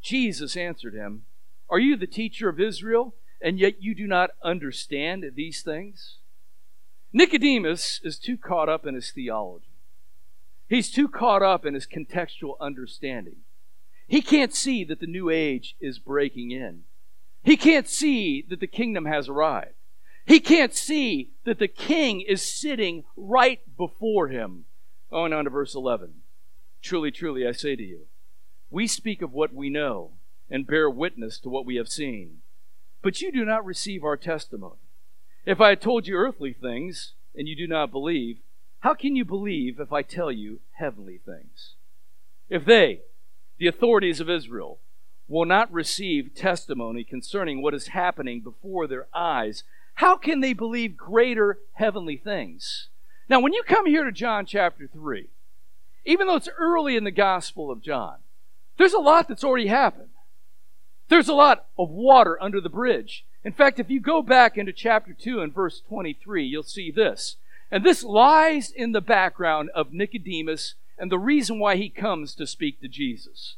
Jesus 0.00 0.56
answered 0.56 0.94
him, 0.94 1.22
Are 1.68 1.78
you 1.78 1.96
the 1.96 2.06
teacher 2.06 2.48
of 2.48 2.60
Israel, 2.60 3.14
and 3.40 3.58
yet 3.58 3.82
you 3.82 3.94
do 3.94 4.06
not 4.06 4.30
understand 4.42 5.24
these 5.34 5.62
things? 5.62 6.16
Nicodemus 7.12 8.00
is 8.04 8.18
too 8.18 8.36
caught 8.36 8.68
up 8.68 8.86
in 8.86 8.94
his 8.94 9.10
theology. 9.10 9.64
He's 10.68 10.90
too 10.90 11.08
caught 11.08 11.42
up 11.42 11.64
in 11.64 11.74
his 11.74 11.86
contextual 11.86 12.58
understanding. 12.60 13.36
He 14.06 14.20
can't 14.22 14.54
see 14.54 14.84
that 14.84 15.00
the 15.00 15.06
new 15.06 15.30
age 15.30 15.76
is 15.80 15.98
breaking 15.98 16.50
in. 16.50 16.84
He 17.42 17.56
can't 17.56 17.88
see 17.88 18.44
that 18.48 18.60
the 18.60 18.66
kingdom 18.66 19.06
has 19.06 19.28
arrived. 19.28 19.74
He 20.26 20.40
can't 20.40 20.74
see 20.74 21.30
that 21.44 21.58
the 21.58 21.68
king 21.68 22.20
is 22.20 22.42
sitting 22.42 23.04
right 23.16 23.60
before 23.78 24.28
him. 24.28 24.66
Oh, 25.10 25.22
Going 25.22 25.32
on 25.32 25.44
to 25.44 25.50
verse 25.50 25.74
11. 25.74 26.14
Truly, 26.82 27.10
truly, 27.10 27.46
I 27.46 27.52
say 27.52 27.76
to 27.76 27.82
you, 27.82 28.06
we 28.70 28.86
speak 28.86 29.22
of 29.22 29.32
what 29.32 29.54
we 29.54 29.70
know 29.70 30.12
and 30.50 30.66
bear 30.66 30.88
witness 30.88 31.38
to 31.40 31.48
what 31.48 31.66
we 31.66 31.76
have 31.76 31.88
seen. 31.88 32.38
But 33.02 33.20
you 33.20 33.30
do 33.32 33.44
not 33.44 33.64
receive 33.64 34.04
our 34.04 34.16
testimony. 34.16 34.80
If 35.46 35.60
I 35.60 35.70
had 35.70 35.80
told 35.80 36.06
you 36.06 36.16
earthly 36.16 36.52
things 36.52 37.12
and 37.34 37.48
you 37.48 37.56
do 37.56 37.66
not 37.66 37.90
believe, 37.90 38.38
how 38.80 38.94
can 38.94 39.16
you 39.16 39.24
believe 39.24 39.80
if 39.80 39.92
I 39.92 40.02
tell 40.02 40.30
you 40.30 40.60
heavenly 40.72 41.20
things? 41.24 41.74
If 42.48 42.64
they, 42.64 43.00
the 43.58 43.66
authorities 43.66 44.20
of 44.20 44.30
Israel, 44.30 44.78
will 45.26 45.44
not 45.44 45.72
receive 45.72 46.34
testimony 46.34 47.04
concerning 47.04 47.60
what 47.60 47.74
is 47.74 47.88
happening 47.88 48.40
before 48.40 48.86
their 48.86 49.06
eyes, 49.14 49.64
how 49.94 50.16
can 50.16 50.40
they 50.40 50.52
believe 50.52 50.96
greater 50.96 51.58
heavenly 51.74 52.16
things? 52.16 52.88
Now, 53.28 53.40
when 53.40 53.52
you 53.52 53.62
come 53.66 53.86
here 53.86 54.04
to 54.04 54.12
John 54.12 54.46
chapter 54.46 54.86
3, 54.86 55.28
even 56.06 56.26
though 56.26 56.36
it's 56.36 56.48
early 56.58 56.96
in 56.96 57.04
the 57.04 57.10
Gospel 57.10 57.70
of 57.70 57.82
John, 57.82 58.16
there's 58.78 58.94
a 58.94 58.98
lot 58.98 59.28
that's 59.28 59.44
already 59.44 59.66
happened. 59.66 60.08
There's 61.08 61.28
a 61.28 61.34
lot 61.34 61.66
of 61.78 61.90
water 61.90 62.38
under 62.42 62.60
the 62.60 62.68
bridge. 62.68 63.24
In 63.44 63.52
fact, 63.52 63.78
if 63.78 63.90
you 63.90 64.00
go 64.00 64.22
back 64.22 64.56
into 64.56 64.72
chapter 64.72 65.12
2 65.12 65.40
and 65.40 65.54
verse 65.54 65.80
23, 65.88 66.44
you'll 66.44 66.62
see 66.62 66.90
this. 66.90 67.36
And 67.70 67.84
this 67.84 68.02
lies 68.02 68.70
in 68.70 68.92
the 68.92 69.00
background 69.00 69.70
of 69.74 69.92
Nicodemus 69.92 70.74
and 70.98 71.12
the 71.12 71.18
reason 71.18 71.58
why 71.58 71.76
he 71.76 71.88
comes 71.88 72.34
to 72.34 72.46
speak 72.46 72.80
to 72.80 72.88
Jesus. 72.88 73.56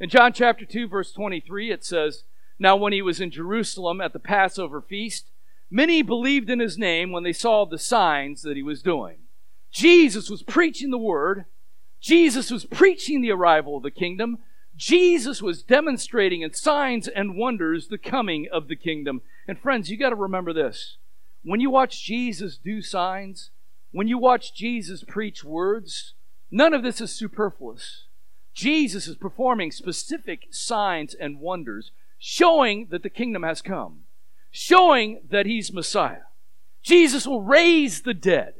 In 0.00 0.08
John 0.08 0.32
chapter 0.32 0.64
2, 0.64 0.88
verse 0.88 1.12
23, 1.12 1.70
it 1.70 1.84
says, 1.84 2.24
Now 2.58 2.76
when 2.76 2.92
he 2.92 3.02
was 3.02 3.20
in 3.20 3.30
Jerusalem 3.30 4.00
at 4.00 4.12
the 4.12 4.18
Passover 4.18 4.80
feast, 4.80 5.26
many 5.70 6.02
believed 6.02 6.48
in 6.48 6.60
his 6.60 6.78
name 6.78 7.10
when 7.12 7.24
they 7.24 7.32
saw 7.32 7.64
the 7.64 7.78
signs 7.78 8.42
that 8.42 8.56
he 8.56 8.62
was 8.62 8.82
doing. 8.82 9.18
Jesus 9.70 10.30
was 10.30 10.42
preaching 10.42 10.90
the 10.90 10.98
word. 10.98 11.44
Jesus 12.00 12.50
was 12.50 12.64
preaching 12.64 13.20
the 13.20 13.32
arrival 13.32 13.76
of 13.76 13.82
the 13.82 13.90
kingdom. 13.90 14.38
Jesus 14.78 15.42
was 15.42 15.64
demonstrating 15.64 16.42
in 16.42 16.54
signs 16.54 17.08
and 17.08 17.36
wonders 17.36 17.88
the 17.88 17.98
coming 17.98 18.46
of 18.50 18.68
the 18.68 18.76
kingdom. 18.76 19.22
And 19.48 19.58
friends, 19.58 19.90
you 19.90 19.98
got 19.98 20.10
to 20.10 20.16
remember 20.16 20.52
this. 20.52 20.96
When 21.42 21.60
you 21.60 21.68
watch 21.68 22.04
Jesus 22.04 22.56
do 22.56 22.80
signs, 22.80 23.50
when 23.90 24.06
you 24.06 24.18
watch 24.18 24.54
Jesus 24.54 25.02
preach 25.02 25.42
words, 25.42 26.14
none 26.50 26.72
of 26.72 26.84
this 26.84 27.00
is 27.00 27.10
superfluous. 27.10 28.04
Jesus 28.54 29.08
is 29.08 29.16
performing 29.16 29.72
specific 29.72 30.46
signs 30.50 31.12
and 31.12 31.40
wonders, 31.40 31.90
showing 32.16 32.86
that 32.90 33.02
the 33.02 33.10
kingdom 33.10 33.42
has 33.42 33.60
come, 33.60 34.04
showing 34.52 35.22
that 35.28 35.46
he's 35.46 35.72
Messiah. 35.72 36.22
Jesus 36.82 37.26
will 37.26 37.42
raise 37.42 38.02
the 38.02 38.14
dead. 38.14 38.54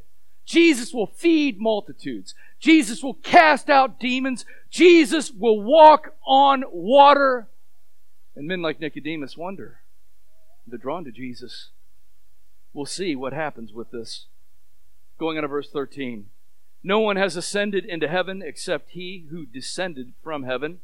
Jesus 0.49 0.95
will 0.95 1.07
feed 1.07 1.61
multitudes. 1.61 2.35
Jesus 2.59 3.03
will 3.03 3.15
cast 3.15 3.69
out 3.69 4.01
demons. 4.01 4.47
Jesus 4.71 5.31
will 5.31 5.61
walk 5.61 6.15
on 6.27 6.65
water. 6.73 7.49
And 8.35 8.49
men 8.49 8.63
like 8.63 8.81
Nicodemus 8.81 9.37
wonder. 9.37 9.81
They're 10.67 10.79
drawn 10.79 11.05
to 11.05 11.13
Jesus. 11.13 11.69
We'll 12.73 12.87
see 12.87 13.15
what 13.15 13.35
happens 13.35 13.75
with 13.75 13.91
this. 13.91 14.25
Going 15.19 15.37
on 15.37 15.43
to 15.43 15.49
verse 15.49 15.69
13. 15.69 16.31
No 16.83 16.99
one 16.99 17.17
has 17.17 17.37
ascended 17.37 17.85
into 17.85 18.09
heaven 18.09 18.41
except 18.41 18.93
he 18.93 19.27
who 19.31 19.45
descended 19.45 20.15
from 20.25 20.45
heaven, 20.45 20.79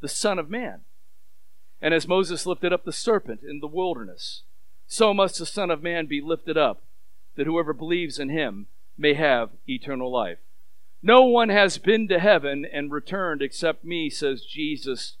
the 0.00 0.08
Son 0.08 0.40
of 0.40 0.50
Man. 0.50 0.80
And 1.80 1.94
as 1.94 2.08
Moses 2.08 2.46
lifted 2.46 2.72
up 2.72 2.84
the 2.84 2.92
serpent 2.92 3.42
in 3.48 3.60
the 3.60 3.68
wilderness, 3.68 4.42
so 4.88 5.14
must 5.14 5.38
the 5.38 5.46
Son 5.46 5.70
of 5.70 5.84
Man 5.84 6.06
be 6.06 6.20
lifted 6.20 6.56
up, 6.56 6.82
that 7.36 7.46
whoever 7.46 7.72
believes 7.72 8.18
in 8.18 8.28
him 8.28 8.66
may 8.96 9.14
have 9.14 9.50
eternal 9.68 10.10
life. 10.10 10.38
No 11.02 11.24
one 11.24 11.48
has 11.48 11.78
been 11.78 12.06
to 12.08 12.18
heaven 12.18 12.64
and 12.64 12.92
returned 12.92 13.42
except 13.42 13.84
me, 13.84 14.08
says 14.08 14.44
Jesus. 14.44 15.16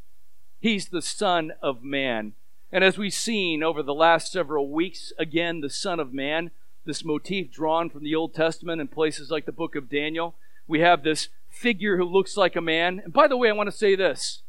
He's 0.60 0.88
the 0.88 1.02
Son 1.02 1.52
of 1.60 1.82
Man. 1.82 2.34
And 2.70 2.84
as 2.84 2.96
we've 2.96 3.12
seen 3.12 3.62
over 3.62 3.82
the 3.82 3.94
last 3.94 4.30
several 4.30 4.68
weeks, 4.68 5.12
again, 5.18 5.60
the 5.60 5.70
Son 5.70 5.98
of 5.98 6.14
Man 6.14 6.50
this 6.84 7.04
motif 7.04 7.50
drawn 7.50 7.90
from 7.90 8.02
the 8.02 8.14
Old 8.14 8.34
Testament 8.34 8.80
in 8.80 8.88
places 8.88 9.30
like 9.30 9.46
the 9.46 9.52
book 9.52 9.76
of 9.76 9.88
Daniel. 9.88 10.34
We 10.66 10.80
have 10.80 11.02
this 11.02 11.28
figure 11.48 11.96
who 11.96 12.04
looks 12.04 12.36
like 12.36 12.56
a 12.56 12.60
man. 12.60 13.00
And 13.04 13.12
by 13.12 13.28
the 13.28 13.36
way, 13.36 13.48
I 13.48 13.52
want 13.52 13.70
to 13.70 13.76
say 13.76 13.94
this. 13.94 14.42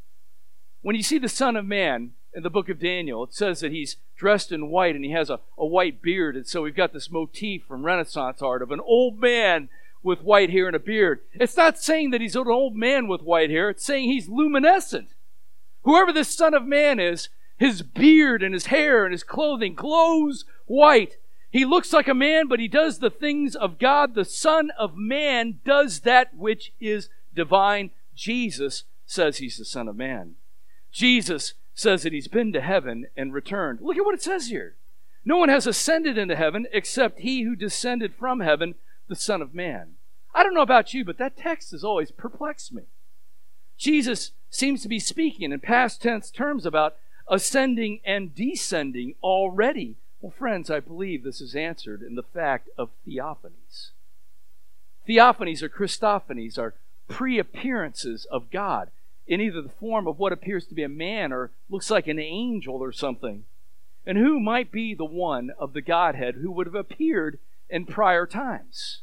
When 0.82 0.96
you 0.96 1.04
see 1.04 1.18
the 1.18 1.30
Son 1.30 1.56
of 1.56 1.66
Man 1.66 2.14
in 2.36 2.44
the 2.44 2.50
book 2.50 2.70
of 2.70 2.80
Daniel, 2.80 3.24
it 3.24 3.34
says 3.34 3.60
that 3.60 3.72
he's 3.72 3.98
dressed 4.16 4.52
in 4.52 4.70
white 4.70 4.96
and 4.96 5.06
he 5.06 5.12
has 5.12 5.30
a, 5.30 5.40
a 5.58 5.66
white 5.66 6.02
beard. 6.02 6.36
And 6.36 6.48
so 6.48 6.62
we've 6.62 6.76
got 6.76 6.94
this 6.94 7.12
motif 7.12 7.64
from 7.66 7.86
Renaissance 7.86 8.42
art 8.42 8.62
of 8.62 8.72
an 8.72 8.82
old 8.82 9.20
man 9.20 9.70
with 10.02 10.22
white 10.22 10.50
hair 10.50 10.68
and 10.68 10.76
a 10.76 10.80
beard. 10.80 11.22
It's 11.34 11.58
not 11.58 11.80
saying 11.80 12.12
that 12.12 12.22
he's 12.22 12.36
an 12.36 12.48
old 12.48 12.76
man 12.76 13.08
with 13.08 13.22
white 13.22 13.50
hair, 13.50 13.70
it's 13.70 13.86
saying 13.86 14.10
he's 14.10 14.28
luminescent. 14.28 15.10
Whoever 15.84 16.14
this 16.14 16.36
Son 16.36 16.54
of 16.54 16.66
Man 16.66 17.00
is, 17.00 17.30
his 17.58 17.82
beard 17.82 18.42
and 18.42 18.54
his 18.54 18.68
hair 18.68 19.06
and 19.06 19.12
his 19.12 19.24
clothing 19.24 19.76
glows 19.76 20.46
white 20.66 21.18
he 21.54 21.66
looks 21.66 21.94
like 21.94 22.08
a 22.08 22.16
man, 22.16 22.48
but 22.48 22.60
he 22.60 22.68
does 22.68 22.98
the 22.98 23.12
things 23.12 23.56
of 23.56 23.78
God. 23.78 24.16
The 24.16 24.26
Son 24.26 24.72
of 24.72 24.98
Man 24.98 25.60
does 25.64 26.00
that 26.00 26.36
which 26.36 26.74
is 26.82 27.10
divine. 27.36 27.92
Jesus 28.16 28.86
says 29.06 29.38
he's 29.38 29.58
the 29.58 29.66
Son 29.66 29.88
of 29.88 29.96
Man. 29.96 30.34
Jesus 30.92 31.54
says 31.76 32.04
that 32.04 32.14
he's 32.14 32.28
been 32.28 32.54
to 32.54 32.62
heaven 32.62 33.08
and 33.18 33.34
returned. 33.34 33.80
Look 33.82 33.98
at 33.98 34.06
what 34.06 34.16
it 34.16 34.24
says 34.24 34.48
here. 34.48 34.76
No 35.26 35.38
one 35.38 35.50
has 35.50 35.66
ascended 35.66 36.18
into 36.18 36.36
heaven 36.36 36.68
except 36.72 37.20
he 37.20 37.44
who 37.44 37.56
descended 37.56 38.14
from 38.16 38.42
heaven, 38.42 38.76
the 39.08 39.16
Son 39.16 39.42
of 39.42 39.56
Man. 39.56 39.96
I 40.36 40.44
don't 40.44 40.54
know 40.54 40.62
about 40.62 40.94
you, 40.94 41.06
but 41.06 41.18
that 41.18 41.38
text 41.38 41.72
has 41.72 41.84
always 41.84 42.12
perplexed 42.12 42.74
me. 42.74 42.84
Jesus 43.78 44.32
seems 44.50 44.82
to 44.82 44.90
be 44.90 45.00
speaking 45.00 45.52
in 45.52 45.60
past 45.60 46.02
tense 46.02 46.30
terms 46.30 46.66
about 46.66 46.96
ascending 47.28 48.02
and 48.06 48.36
descending 48.36 49.16
already 49.24 49.96
well, 50.24 50.32
friends, 50.32 50.72
I 50.72 50.80
believe 50.80 51.24
this 51.24 51.42
is 51.42 51.54
answered 51.54 52.02
in 52.02 52.16
the 52.16 52.24
fact 52.24 52.70
of 52.78 52.92
theophanies. 53.06 53.90
Theophanies 55.06 55.62
or 55.62 55.68
Christophanies 55.68 56.58
are 56.58 56.76
pre 57.10 57.38
appearances 57.38 58.24
of 58.32 58.50
God 58.50 58.90
in 59.28 59.42
either 59.42 59.62
the 59.62 59.70
form 59.70 60.08
of 60.08 60.20
what 60.20 60.34
appears 60.34 60.66
to 60.68 60.76
be 60.76 60.84
a 60.84 60.90
man 60.90 61.32
or 61.32 61.52
looks 61.70 61.90
like 61.90 62.08
an 62.08 62.20
angel 62.20 62.76
or 62.76 62.92
something. 62.92 63.46
And 64.06 64.18
who 64.18 64.40
might 64.40 64.72
be 64.72 64.94
the 64.94 65.06
one 65.06 65.52
of 65.58 65.74
the 65.74 65.82
Godhead 65.82 66.36
who 66.36 66.52
would 66.52 66.68
have 66.68 66.76
appeared 66.76 67.40
in 67.70 67.86
prior 67.86 68.26
times? 68.26 69.02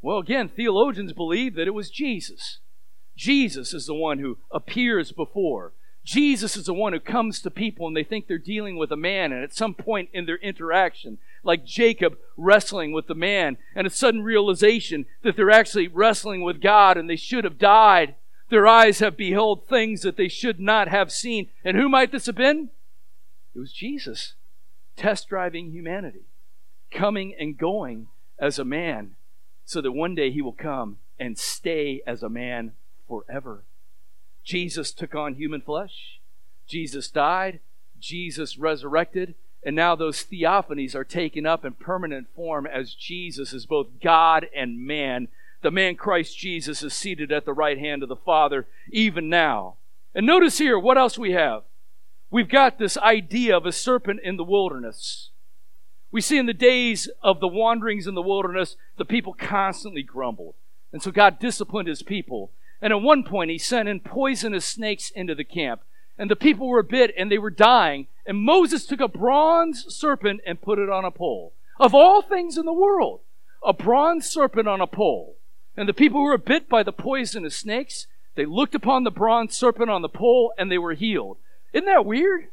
Well, 0.00 0.18
again, 0.18 0.48
theologians 0.48 1.12
believe 1.12 1.54
that 1.56 1.66
it 1.66 1.74
was 1.74 1.90
Jesus. 1.90 2.58
Jesus 3.16 3.74
is 3.74 3.86
the 3.86 3.94
one 3.94 4.20
who 4.20 4.38
appears 4.52 5.10
before. 5.10 5.72
Jesus 6.04 6.56
is 6.56 6.66
the 6.66 6.72
one 6.72 6.92
who 6.92 7.00
comes 7.00 7.42
to 7.42 7.50
people 7.50 7.86
and 7.86 7.96
they 7.96 8.04
think 8.04 8.28
they're 8.28 8.38
dealing 8.38 8.78
with 8.78 8.92
a 8.92 8.96
man, 8.96 9.32
and 9.32 9.42
at 9.42 9.54
some 9.54 9.74
point 9.74 10.08
in 10.12 10.24
their 10.24 10.36
interaction, 10.36 11.18
like 11.42 11.66
Jacob 11.66 12.16
wrestling 12.36 12.92
with 12.92 13.08
the 13.08 13.14
man, 13.14 13.58
and 13.74 13.86
a 13.86 13.90
sudden 13.90 14.22
realization 14.22 15.04
that 15.22 15.36
they're 15.36 15.50
actually 15.50 15.88
wrestling 15.88 16.42
with 16.42 16.62
God 16.62 16.96
and 16.96 17.10
they 17.10 17.16
should 17.16 17.44
have 17.44 17.58
died. 17.58 18.14
Their 18.48 18.66
eyes 18.66 19.00
have 19.00 19.16
beheld 19.16 19.66
things 19.66 20.02
that 20.02 20.16
they 20.16 20.28
should 20.28 20.58
not 20.58 20.88
have 20.88 21.12
seen. 21.12 21.48
And 21.64 21.76
who 21.76 21.88
might 21.88 22.12
this 22.12 22.26
have 22.26 22.36
been? 22.36 22.70
It 23.54 23.58
was 23.58 23.72
Jesus, 23.72 24.34
test 24.96 25.28
driving 25.28 25.70
humanity. 25.70 26.24
coming 26.90 27.34
and 27.38 27.58
going 27.58 28.08
as 28.38 28.58
a 28.58 28.64
man, 28.64 29.16
so 29.64 29.80
that 29.80 29.92
one 29.92 30.14
day 30.14 30.30
he 30.30 30.42
will 30.42 30.52
come 30.52 30.98
and 31.18 31.38
stay 31.38 32.02
as 32.06 32.22
a 32.22 32.28
man 32.28 32.72
forever. 33.06 33.64
Jesus 34.44 34.92
took 34.92 35.14
on 35.14 35.34
human 35.34 35.60
flesh. 35.60 36.20
Jesus 36.66 37.10
died. 37.10 37.60
Jesus 38.00 38.56
resurrected. 38.56 39.34
And 39.64 39.74
now 39.74 39.96
those 39.96 40.24
theophanies 40.24 40.94
are 40.94 41.04
taken 41.04 41.44
up 41.44 41.64
in 41.64 41.72
permanent 41.72 42.28
form 42.34 42.66
as 42.66 42.94
Jesus 42.94 43.52
is 43.52 43.66
both 43.66 43.88
God 44.02 44.46
and 44.54 44.86
man. 44.86 45.28
The 45.60 45.70
man 45.70 45.96
Christ 45.96 46.38
Jesus 46.38 46.82
is 46.82 46.94
seated 46.94 47.32
at 47.32 47.44
the 47.44 47.52
right 47.52 47.78
hand 47.78 48.02
of 48.02 48.08
the 48.08 48.16
Father 48.16 48.66
even 48.90 49.28
now. 49.28 49.74
And 50.14 50.26
notice 50.26 50.58
here 50.58 50.78
what 50.78 50.98
else 50.98 51.18
we 51.18 51.32
have. 51.32 51.64
We've 52.30 52.48
got 52.48 52.78
this 52.78 52.98
idea 52.98 53.56
of 53.56 53.66
a 53.66 53.72
serpent 53.72 54.20
in 54.22 54.36
the 54.36 54.44
wilderness. 54.44 55.30
We 56.10 56.20
see 56.20 56.38
in 56.38 56.46
the 56.46 56.54
days 56.54 57.08
of 57.22 57.40
the 57.40 57.48
wanderings 57.48 58.06
in 58.06 58.14
the 58.14 58.22
wilderness, 58.22 58.76
the 58.96 59.04
people 59.04 59.34
constantly 59.34 60.02
grumbled. 60.02 60.54
And 60.92 61.02
so 61.02 61.10
God 61.10 61.38
disciplined 61.38 61.88
his 61.88 62.02
people. 62.02 62.50
And 62.80 62.92
at 62.92 63.02
one 63.02 63.24
point, 63.24 63.50
he 63.50 63.58
sent 63.58 63.88
in 63.88 64.00
poisonous 64.00 64.64
snakes 64.64 65.10
into 65.10 65.34
the 65.34 65.44
camp. 65.44 65.82
And 66.18 66.30
the 66.30 66.36
people 66.36 66.68
were 66.68 66.82
bit 66.82 67.14
and 67.16 67.30
they 67.30 67.38
were 67.38 67.50
dying. 67.50 68.06
And 68.26 68.38
Moses 68.38 68.86
took 68.86 69.00
a 69.00 69.08
bronze 69.08 69.86
serpent 69.88 70.40
and 70.46 70.60
put 70.60 70.78
it 70.78 70.88
on 70.90 71.04
a 71.04 71.10
pole. 71.10 71.52
Of 71.78 71.94
all 71.94 72.22
things 72.22 72.58
in 72.58 72.66
the 72.66 72.72
world, 72.72 73.20
a 73.64 73.72
bronze 73.72 74.26
serpent 74.26 74.68
on 74.68 74.80
a 74.80 74.86
pole. 74.86 75.36
And 75.78 75.88
the 75.88 75.94
people 75.94 76.18
who 76.18 76.24
were 76.24 76.38
bit 76.38 76.68
by 76.68 76.82
the 76.82 76.90
poisonous 76.90 77.56
snakes, 77.56 78.08
they 78.34 78.44
looked 78.44 78.74
upon 78.74 79.04
the 79.04 79.12
bronze 79.12 79.56
serpent 79.56 79.88
on 79.88 80.02
the 80.02 80.08
pole 80.08 80.52
and 80.58 80.72
they 80.72 80.76
were 80.76 80.94
healed. 80.94 81.38
Isn't 81.72 81.86
that 81.86 82.04
weird? 82.04 82.48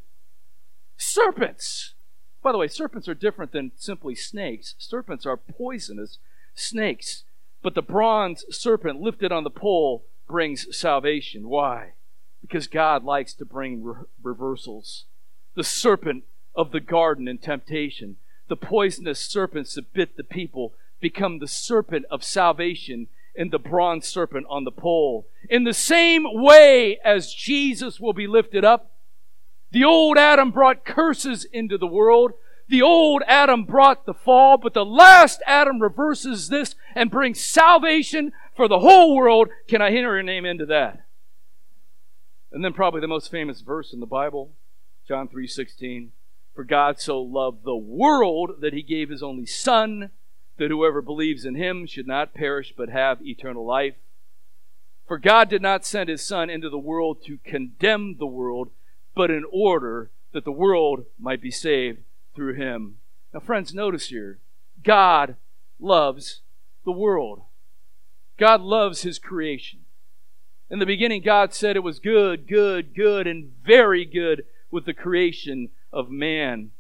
Serpents. 0.96 1.96
By 2.44 2.52
the 2.52 2.60
way, 2.60 2.68
serpents 2.68 3.08
are 3.08 3.16
different 3.16 3.52
than 3.52 3.72
simply 3.78 4.14
snakes. 4.14 4.76
Serpents 4.78 5.26
are 5.26 5.38
poisonous 5.38 6.20
snakes. 6.54 7.24
But 7.64 7.74
the 7.74 7.82
bronze 7.82 8.46
serpent 8.52 9.02
lifted 9.02 9.32
on 9.32 9.44
the 9.44 9.50
pole 9.50 10.06
brings 10.28 10.78
salvation. 10.78 11.50
Why? 11.50 11.94
Because 12.42 12.68
God 12.68 13.04
likes 13.04 13.34
to 13.34 13.46
bring 13.46 13.84
re- 13.84 14.04
reversals. 14.22 15.06
The 15.56 15.64
serpent 15.64 16.26
of 16.56 16.72
the 16.72 16.80
garden 16.80 17.28
in 17.28 17.40
temptation, 17.40 18.18
the 18.50 18.56
poisonous 18.56 19.20
serpents 19.20 19.74
that 19.74 19.94
bit 19.94 20.16
the 20.16 20.24
people, 20.24 20.74
become 21.02 21.40
the 21.40 21.48
serpent 21.48 22.06
of 22.12 22.24
salvation 22.24 23.08
in 23.36 23.50
the 23.50 23.60
bronze 23.60 24.08
serpent 24.08 24.46
on 24.50 24.64
the 24.64 24.72
pole. 24.72 25.28
In 25.50 25.64
the 25.64 25.74
same 25.74 26.26
way 26.26 27.00
as 27.04 27.34
Jesus 27.34 28.00
will 28.00 28.14
be 28.14 28.28
lifted 28.28 28.64
up, 28.64 28.92
the 29.72 29.84
old 29.84 30.18
Adam 30.18 30.52
brought 30.52 30.86
curses 30.86 31.46
into 31.46 31.78
the 31.78 31.88
world. 31.88 32.34
The 32.68 32.82
old 32.82 33.24
Adam 33.28 33.66
brought 33.66 34.06
the 34.06 34.14
fall, 34.14 34.58
but 34.58 34.74
the 34.74 34.86
last 34.86 35.42
Adam 35.46 35.82
reverses 35.82 36.48
this 36.48 36.76
and 36.96 37.12
brings 37.12 37.40
salvation 37.40 38.32
for 38.56 38.68
the 38.68 38.80
whole 38.80 39.16
world. 39.16 39.50
Can 39.68 39.82
I 39.82 39.90
enter 39.90 40.18
an 40.18 40.30
amen 40.30 40.58
to 40.60 40.66
that? 40.68 41.06
And 42.52 42.64
then 42.64 42.74
probably 42.74 43.02
the 43.02 43.08
most 43.08 43.30
famous 43.30 43.62
verse 43.62 43.92
in 43.92 44.00
the 44.00 44.06
Bible, 44.06 44.54
John 45.08 45.28
3:16. 45.28 46.14
For 46.54 46.64
God 46.64 47.02
so 47.02 47.22
loved 47.22 47.66
the 47.66 47.76
world 47.76 48.62
that 48.62 48.74
he 48.74 48.82
gave 48.82 49.10
his 49.10 49.22
only 49.22 49.46
son 49.46 50.12
that 50.58 50.72
whoever 50.72 51.02
believes 51.02 51.46
in 51.46 51.56
him 51.56 51.86
should 51.86 52.08
not 52.08 52.34
perish 52.34 52.74
but 52.76 52.90
have 52.90 53.26
eternal 53.26 53.66
life. 53.66 53.96
For 55.08 55.18
God 55.18 55.50
did 55.50 55.62
not 55.62 55.86
send 55.86 56.10
his 56.10 56.26
son 56.26 56.50
into 56.50 56.70
the 56.70 56.78
world 56.78 57.24
to 57.26 57.38
condemn 57.44 58.18
the 58.18 58.26
world, 58.26 58.72
but 59.14 59.30
in 59.30 59.44
order 59.52 60.10
that 60.34 60.46
the 60.46 60.52
world 60.52 61.06
might 61.20 61.42
be 61.42 61.52
saved 61.52 62.00
through 62.34 62.56
him. 62.56 62.98
Now, 63.34 63.40
friends, 63.40 63.74
notice 63.74 64.08
here 64.08 64.40
God 64.84 65.36
loves 65.80 66.42
the 66.84 66.92
world, 66.92 67.44
God 68.38 68.62
loves 68.62 69.04
his 69.04 69.20
creation. 69.20 69.82
In 70.70 70.80
the 70.80 70.86
beginning, 70.86 71.22
God 71.22 71.54
said 71.54 71.76
it 71.76 71.84
was 71.84 72.00
good, 72.00 72.48
good, 72.48 72.96
good, 72.96 73.28
and 73.28 73.52
very 73.64 74.04
good 74.04 74.46
with 74.72 74.86
the 74.86 74.94
creation 74.96 75.70
of 75.94 76.10
man. 76.10 76.72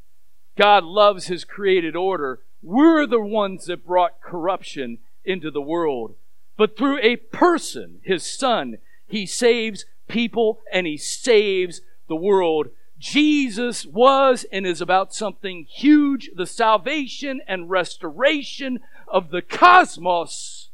God 0.57 0.83
loves 0.83 1.27
his 1.27 1.45
created 1.45 1.95
order. 1.95 2.39
We're 2.65 3.05
the 3.05 3.21
ones 3.21 3.65
that 3.65 3.85
brought 3.85 4.21
corruption 4.21 4.97
into 5.23 5.51
the 5.51 5.61
world. 5.61 6.15
But 6.57 6.75
through 6.75 6.97
a 6.99 7.17
person, 7.17 7.99
his 8.01 8.25
son, 8.25 8.79
he 9.05 9.27
saves 9.27 9.85
people 10.07 10.61
and 10.73 10.87
he 10.87 10.97
saves 10.97 11.81
the 12.07 12.15
world 12.15 12.69
Jesus 12.97 13.85
was 13.85 14.45
and 14.51 14.65
is 14.65 14.81
about 14.81 15.13
something 15.13 15.65
huge 15.69 16.31
the 16.35 16.47
salvation 16.47 17.39
and 17.47 17.69
restoration 17.69 18.79
of 19.07 19.29
the 19.29 19.43
cosmos. 19.43 20.69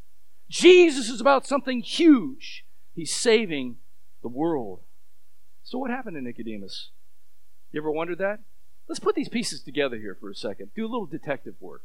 Jesus 0.48 1.10
is 1.10 1.20
about 1.20 1.46
something 1.46 1.82
huge. 1.82 2.64
He's 2.94 3.14
saving 3.14 3.78
the 4.22 4.30
world. 4.30 4.80
So, 5.64 5.78
what 5.78 5.90
happened 5.90 6.16
to 6.16 6.22
Nicodemus? 6.22 6.92
You 7.74 7.82
ever 7.82 7.92
wondered 7.92 8.20
that? 8.20 8.40
Let's 8.92 9.00
put 9.00 9.16
these 9.16 9.30
pieces 9.30 9.62
together 9.62 9.96
here 9.96 10.18
for 10.20 10.30
a 10.30 10.36
second. 10.36 10.72
Do 10.76 10.86
a 10.86 10.92
little 10.92 11.06
detective 11.06 11.56
work. 11.62 11.82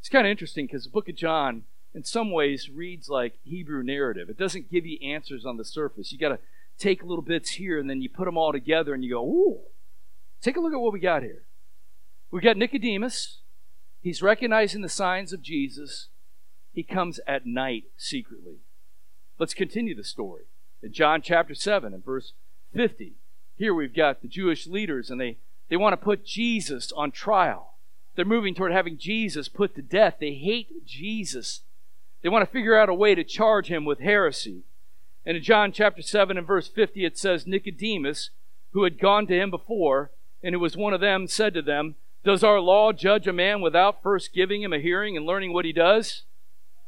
It's 0.00 0.10
kind 0.10 0.26
of 0.26 0.30
interesting 0.30 0.66
because 0.66 0.84
the 0.84 0.90
book 0.90 1.08
of 1.08 1.16
John, 1.16 1.62
in 1.94 2.04
some 2.04 2.30
ways, 2.30 2.68
reads 2.68 3.08
like 3.08 3.38
Hebrew 3.42 3.82
narrative. 3.82 4.28
It 4.28 4.36
doesn't 4.36 4.70
give 4.70 4.84
you 4.84 4.98
answers 5.02 5.46
on 5.46 5.56
the 5.56 5.64
surface. 5.64 6.12
You 6.12 6.18
got 6.18 6.28
to 6.28 6.38
take 6.78 7.02
little 7.02 7.22
bits 7.22 7.52
here 7.52 7.78
and 7.80 7.88
then 7.88 8.02
you 8.02 8.10
put 8.10 8.26
them 8.26 8.36
all 8.36 8.52
together 8.52 8.92
and 8.92 9.02
you 9.02 9.14
go, 9.14 9.24
ooh, 9.24 9.60
take 10.42 10.58
a 10.58 10.60
look 10.60 10.74
at 10.74 10.78
what 10.78 10.92
we 10.92 11.00
got 11.00 11.22
here. 11.22 11.44
We 12.30 12.42
got 12.42 12.58
Nicodemus. 12.58 13.38
He's 14.02 14.20
recognizing 14.20 14.82
the 14.82 14.90
signs 14.90 15.32
of 15.32 15.40
Jesus. 15.40 16.08
He 16.70 16.82
comes 16.82 17.18
at 17.26 17.46
night 17.46 17.84
secretly. 17.96 18.56
Let's 19.38 19.54
continue 19.54 19.94
the 19.94 20.04
story. 20.04 20.44
In 20.82 20.92
John 20.92 21.22
chapter 21.22 21.54
7 21.54 21.94
and 21.94 22.04
verse 22.04 22.34
50, 22.74 23.14
here 23.56 23.72
we've 23.72 23.96
got 23.96 24.20
the 24.20 24.28
Jewish 24.28 24.66
leaders 24.66 25.08
and 25.08 25.18
they, 25.18 25.38
they 25.68 25.76
want 25.76 25.92
to 25.92 26.04
put 26.04 26.24
Jesus 26.24 26.92
on 26.92 27.10
trial. 27.10 27.74
They're 28.14 28.24
moving 28.24 28.54
toward 28.54 28.72
having 28.72 28.98
Jesus 28.98 29.48
put 29.48 29.74
to 29.74 29.82
death. 29.82 30.16
They 30.20 30.32
hate 30.32 30.86
Jesus. 30.86 31.60
They 32.22 32.28
want 32.28 32.44
to 32.44 32.50
figure 32.50 32.76
out 32.76 32.88
a 32.88 32.94
way 32.94 33.14
to 33.14 33.24
charge 33.24 33.68
him 33.68 33.84
with 33.84 34.00
heresy. 34.00 34.62
And 35.24 35.36
in 35.36 35.42
John 35.42 35.72
chapter 35.72 36.02
7 36.02 36.38
and 36.38 36.46
verse 36.46 36.68
50, 36.68 37.04
it 37.04 37.18
says, 37.18 37.46
Nicodemus, 37.46 38.30
who 38.72 38.84
had 38.84 38.98
gone 38.98 39.26
to 39.26 39.38
him 39.38 39.50
before, 39.50 40.10
and 40.42 40.54
who 40.54 40.60
was 40.60 40.76
one 40.76 40.94
of 40.94 41.00
them, 41.00 41.26
said 41.26 41.52
to 41.54 41.62
them, 41.62 41.96
Does 42.24 42.44
our 42.44 42.60
law 42.60 42.92
judge 42.92 43.26
a 43.26 43.32
man 43.32 43.60
without 43.60 44.02
first 44.02 44.32
giving 44.32 44.62
him 44.62 44.72
a 44.72 44.78
hearing 44.78 45.16
and 45.16 45.26
learning 45.26 45.52
what 45.52 45.64
he 45.64 45.72
does? 45.72 46.22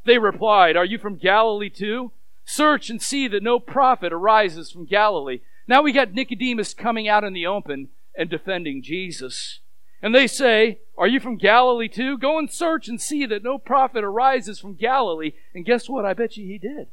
They 0.04 0.18
replied, 0.18 0.76
Are 0.76 0.84
you 0.84 0.98
from 0.98 1.16
Galilee 1.16 1.70
too? 1.70 2.12
Search 2.44 2.88
and 2.88 3.02
see 3.02 3.28
that 3.28 3.42
no 3.42 3.58
prophet 3.58 4.12
arises 4.12 4.70
from 4.70 4.86
Galilee. 4.86 5.40
Now 5.66 5.82
we 5.82 5.92
got 5.92 6.14
Nicodemus 6.14 6.72
coming 6.72 7.06
out 7.08 7.24
in 7.24 7.34
the 7.34 7.46
open 7.46 7.88
and 8.18 8.28
defending 8.28 8.82
Jesus. 8.82 9.60
And 10.02 10.14
they 10.14 10.26
say, 10.26 10.80
Are 10.98 11.06
you 11.06 11.20
from 11.20 11.36
Galilee 11.36 11.88
too? 11.88 12.18
Go 12.18 12.38
and 12.38 12.52
search 12.52 12.88
and 12.88 13.00
see 13.00 13.24
that 13.24 13.44
no 13.44 13.56
prophet 13.56 14.04
arises 14.04 14.58
from 14.58 14.74
Galilee. 14.74 15.32
And 15.54 15.64
guess 15.64 15.88
what? 15.88 16.04
I 16.04 16.12
bet 16.12 16.36
you 16.36 16.44
he 16.44 16.58
did. 16.58 16.88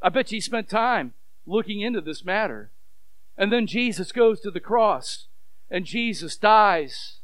I 0.00 0.08
bet 0.08 0.30
you 0.30 0.36
he 0.36 0.40
spent 0.40 0.70
time 0.70 1.12
looking 1.46 1.80
into 1.80 2.00
this 2.00 2.24
matter. 2.24 2.70
And 3.36 3.52
then 3.52 3.66
Jesus 3.66 4.12
goes 4.12 4.40
to 4.40 4.50
the 4.50 4.60
cross, 4.60 5.26
and 5.70 5.84
Jesus 5.84 6.36
dies. 6.36 7.16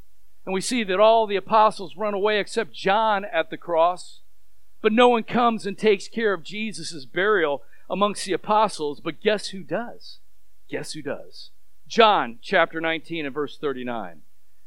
And 0.44 0.54
we 0.54 0.60
see 0.60 0.82
that 0.84 1.00
all 1.00 1.26
the 1.26 1.36
apostles 1.36 1.96
run 1.96 2.14
away 2.14 2.40
except 2.40 2.72
John 2.72 3.24
at 3.24 3.50
the 3.50 3.56
cross. 3.56 4.20
But 4.80 4.92
no 4.92 5.08
one 5.08 5.24
comes 5.24 5.66
and 5.66 5.76
takes 5.76 6.08
care 6.08 6.32
of 6.32 6.44
Jesus' 6.44 7.04
burial 7.04 7.62
amongst 7.90 8.24
the 8.24 8.32
apostles. 8.32 9.00
But 9.00 9.20
guess 9.20 9.48
who 9.48 9.62
does? 9.62 10.18
Guess 10.68 10.92
who 10.92 11.02
does? 11.02 11.50
John 11.88 12.38
chapter 12.42 12.82
19 12.82 13.24
and 13.24 13.34
verse 13.34 13.56
39. 13.56 14.20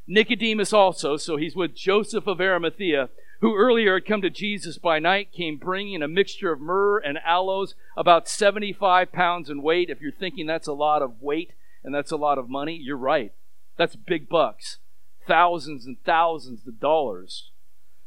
Nicodemus 0.08 0.74
also, 0.74 1.18
so 1.18 1.38
he's 1.38 1.56
with 1.56 1.76
Joseph 1.76 2.26
of 2.26 2.42
Arimathea, 2.42 3.10
who 3.42 3.56
earlier 3.56 3.94
had 3.94 4.08
come 4.08 4.24
to 4.24 4.30
Jesus 4.32 4.80
by 4.80 4.98
night, 4.98 5.32
came 5.32 5.58
bringing 5.58 6.02
a 6.02 6.08
mixture 6.08 6.52
of 6.52 6.60
myrrh 6.60 6.98
and 6.98 7.20
aloes, 7.20 7.76
about 7.96 8.28
75 8.28 9.12
pounds 9.12 9.52
in 9.52 9.62
weight. 9.62 9.92
If 9.92 10.02
you're 10.02 10.12
thinking 10.12 10.48
that's 10.48 10.68
a 10.68 10.74
lot 10.74 11.04
of 11.04 11.22
weight 11.22 11.52
and 11.84 11.94
that's 11.94 12.12
a 12.12 12.18
lot 12.18 12.40
of 12.40 12.50
money, 12.50 12.76
you're 12.76 12.98
right. 12.98 13.32
That's 13.78 13.96
big 13.96 14.28
bucks. 14.28 14.80
Thousands 15.28 15.86
and 15.86 15.98
thousands 16.04 16.66
of 16.68 16.80
dollars. 16.80 17.52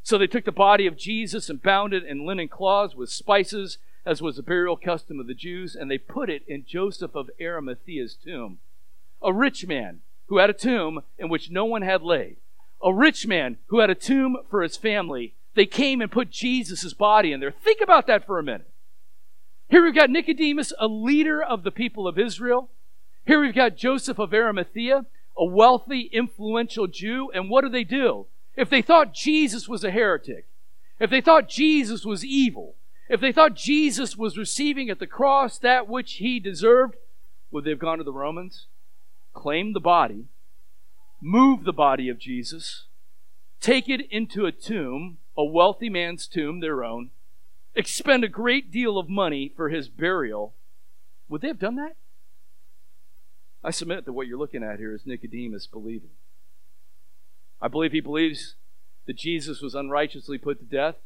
So 0.03 0.19
they 0.19 0.27
took 0.27 0.45
the 0.45 0.53
body 0.53 0.89
of 0.89 0.99
Jesus 0.99 1.49
and 1.49 1.63
bound 1.63 1.95
it 1.95 2.05
in 2.05 2.27
linen 2.27 2.49
cloths 2.49 2.97
with 2.97 3.11
spices, 3.11 3.79
as 4.05 4.21
was 4.21 4.37
the 4.37 4.43
burial 4.43 4.77
custom 4.77 5.21
of 5.21 5.29
the 5.29 5.35
Jews, 5.35 5.77
and 5.77 5.89
they 5.89 5.99
put 5.99 6.29
it 6.29 6.43
in 6.49 6.65
Joseph 6.67 7.15
of 7.15 7.31
Arimathea's 7.41 8.17
tomb. 8.17 8.59
A 9.25 9.33
rich 9.33 9.67
man 9.67 10.01
who 10.27 10.39
had 10.39 10.51
a 10.51 10.55
tomb 10.55 11.03
in 11.19 11.29
which 11.29 11.51
no 11.51 11.65
one 11.65 11.83
had 11.83 12.03
laid 12.03 12.37
a 12.83 12.93
rich 12.93 13.27
man 13.27 13.57
who 13.69 13.79
had 13.79 13.89
a 13.89 13.95
tomb 13.95 14.37
for 14.51 14.63
his 14.63 14.77
family. 14.77 15.35
They 15.55 15.65
came 15.65 16.03
and 16.03 16.13
put 16.13 16.31
Jesus' 16.31 16.93
body 16.93 17.33
in 17.33 17.41
there. 17.41 17.51
Think 17.51 17.81
about 17.81 18.07
that 18.09 18.27
for 18.27 18.39
a 18.39 18.43
minute. 18.43 18.71
Here 19.71 19.83
we've 19.83 19.95
got 19.95 20.11
Nicodemus, 20.11 20.75
a 20.79 20.87
leader 20.87 21.43
of 21.43 21.63
the 21.63 21.71
people 21.71 22.07
of 22.07 22.19
Israel. 22.19 22.69
Here 23.27 23.41
we've 23.41 23.55
got 23.55 23.77
Joseph 23.77 24.19
of 24.19 24.35
Arimathea, 24.35 25.07
a 25.39 25.45
wealthy, 25.47 26.11
influential 26.13 26.87
Jew. 26.87 27.31
And 27.33 27.49
what 27.49 27.63
do 27.63 27.71
they 27.71 27.85
do? 27.85 28.27
if 28.57 28.71
they 28.71 28.83
thought 28.83 29.15
Jesus 29.15 29.69
was 29.69 29.85
a 29.85 29.91
heretic, 29.91 30.47
if 31.01 31.11
they 31.11 31.21
thought 31.21 31.49
Jesus 31.49 32.05
was 32.05 32.25
evil, 32.25 32.77
if 33.09 33.21
they 33.21 33.33
thought 33.33 33.55
Jesus 33.55 34.17
was 34.17 34.39
receiving 34.39 34.89
at 34.91 34.99
the 34.99 35.07
cross 35.07 35.59
that 35.59 35.89
which 35.89 36.15
he 36.15 36.39
deserved, 36.41 36.97
would 37.51 37.65
they 37.65 37.71
have 37.71 37.79
gone 37.79 37.99
to 37.99 38.05
the 38.05 38.13
Romans, 38.13 38.67
claimed 39.35 39.75
the 39.75 39.81
body, 39.81 40.27
move 41.21 41.65
the 41.65 41.73
body 41.73 42.09
of 42.09 42.19
Jesus, 42.19 42.87
take 43.61 43.89
it 43.89 44.11
into 44.11 44.47
a 44.47 44.53
tomb, 44.53 45.19
a 45.37 45.45
wealthy 45.45 45.91
man's 45.91 46.27
tomb, 46.27 46.61
their 46.61 46.85
own, 46.85 47.11
expend 47.75 48.25
a 48.25 48.29
great 48.29 48.71
deal 48.71 48.99
of 48.99 49.09
money 49.09 49.53
for 49.55 49.69
his 49.69 49.89
burial? 49.89 50.55
Would 51.29 51.43
they 51.43 51.49
have 51.49 51.59
done 51.59 51.77
that? 51.77 51.97
I 53.63 53.71
submit 53.71 54.05
that 54.05 54.13
what 54.13 54.27
you're 54.27 54.39
looking 54.39 54.63
at 54.63 54.79
here 54.79 54.95
is 54.95 55.07
Nicodemus 55.07 55.67
believing. 55.67 56.11
I 57.61 57.69
believe 57.69 57.93
he 57.93 58.01
believes 58.01 58.55
that 59.07 59.17
Jesus 59.17 59.61
was 59.61 59.75
unrighteously 59.75 60.39
put 60.39 60.59
to 60.59 60.65
death, 60.65 60.97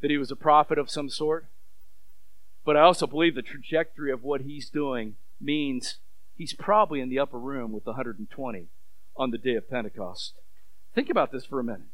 that 0.00 0.10
he 0.10 0.18
was 0.18 0.30
a 0.30 0.36
prophet 0.36 0.78
of 0.78 0.90
some 0.90 1.08
sort. 1.08 1.46
But 2.64 2.76
I 2.76 2.82
also 2.82 3.06
believe 3.06 3.34
the 3.34 3.42
trajectory 3.42 4.12
of 4.12 4.22
what 4.22 4.42
he's 4.42 4.70
doing 4.70 5.16
means 5.40 5.98
he's 6.36 6.52
probably 6.52 7.00
in 7.00 7.08
the 7.08 7.18
upper 7.18 7.38
room 7.38 7.72
with 7.72 7.84
the 7.84 7.92
120 7.92 8.66
on 9.16 9.30
the 9.30 9.38
day 9.38 9.54
of 9.54 9.70
Pentecost. 9.70 10.34
Think 10.94 11.10
about 11.10 11.32
this 11.32 11.44
for 11.44 11.60
a 11.60 11.64
minute. 11.64 11.88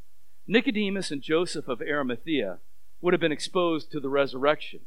Nicodemus 0.46 1.10
and 1.10 1.22
Joseph 1.22 1.68
of 1.68 1.80
Arimathea 1.80 2.58
would 3.00 3.12
have 3.12 3.20
been 3.20 3.32
exposed 3.32 3.90
to 3.92 4.00
the 4.00 4.08
resurrection. 4.08 4.80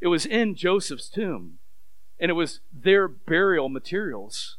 It 0.00 0.08
was 0.08 0.26
in 0.26 0.54
Joseph's 0.54 1.08
tomb, 1.08 1.58
and 2.18 2.30
it 2.30 2.34
was 2.34 2.60
their 2.72 3.08
burial 3.08 3.68
materials. 3.68 4.56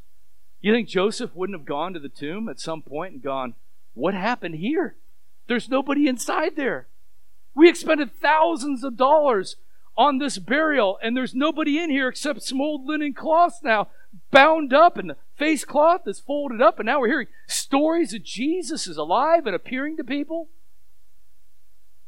You 0.61 0.73
think 0.73 0.87
Joseph 0.87 1.35
wouldn't 1.35 1.57
have 1.57 1.65
gone 1.65 1.93
to 1.93 1.99
the 1.99 2.09
tomb 2.09 2.49
at 2.49 2.59
some 2.59 2.81
point 2.81 3.13
and 3.13 3.21
gone, 3.21 3.55
What 3.93 4.13
happened 4.13 4.55
here? 4.55 4.95
There's 5.47 5.69
nobody 5.69 6.07
inside 6.07 6.55
there. 6.55 6.87
We 7.53 7.69
expended 7.69 8.11
thousands 8.19 8.83
of 8.83 8.97
dollars 8.97 9.57
on 9.97 10.17
this 10.17 10.37
burial, 10.37 10.97
and 11.01 11.15
there's 11.15 11.33
nobody 11.33 11.77
in 11.77 11.89
here 11.89 12.09
except 12.09 12.43
some 12.43 12.59
old 12.59 12.85
linen 12.85 13.13
cloths 13.13 13.61
now, 13.63 13.87
bound 14.31 14.73
up, 14.73 14.97
and 14.97 15.09
the 15.09 15.17
face 15.35 15.65
cloth 15.65 16.07
is 16.07 16.19
folded 16.19 16.61
up, 16.61 16.79
and 16.79 16.85
now 16.85 16.99
we're 16.99 17.07
hearing 17.07 17.27
stories 17.47 18.13
of 18.13 18.23
Jesus 18.23 18.87
is 18.87 18.97
alive 18.97 19.45
and 19.45 19.55
appearing 19.55 19.97
to 19.97 20.03
people. 20.03 20.49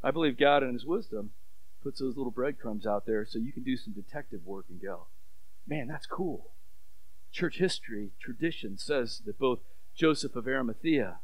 I 0.03 0.11
believe 0.11 0.37
God, 0.37 0.63
in 0.63 0.73
His 0.73 0.85
wisdom, 0.85 1.31
puts 1.83 1.99
those 1.99 2.17
little 2.17 2.31
breadcrumbs 2.31 2.85
out 2.85 3.05
there 3.05 3.25
so 3.25 3.39
you 3.39 3.53
can 3.53 3.63
do 3.63 3.77
some 3.77 3.93
detective 3.93 4.45
work 4.45 4.65
and 4.69 4.81
go, 4.81 5.07
man, 5.67 5.87
that's 5.87 6.05
cool. 6.05 6.51
Church 7.31 7.57
history, 7.57 8.11
tradition 8.19 8.77
says 8.77 9.21
that 9.25 9.39
both 9.39 9.59
Joseph 9.95 10.35
of 10.35 10.47
Arimathea 10.47 11.19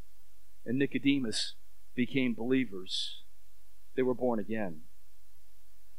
and 0.66 0.78
Nicodemus 0.78 1.56
became 1.96 2.34
believers. 2.34 3.22
They 3.96 4.02
were 4.02 4.14
born 4.14 4.40
again. 4.40 4.82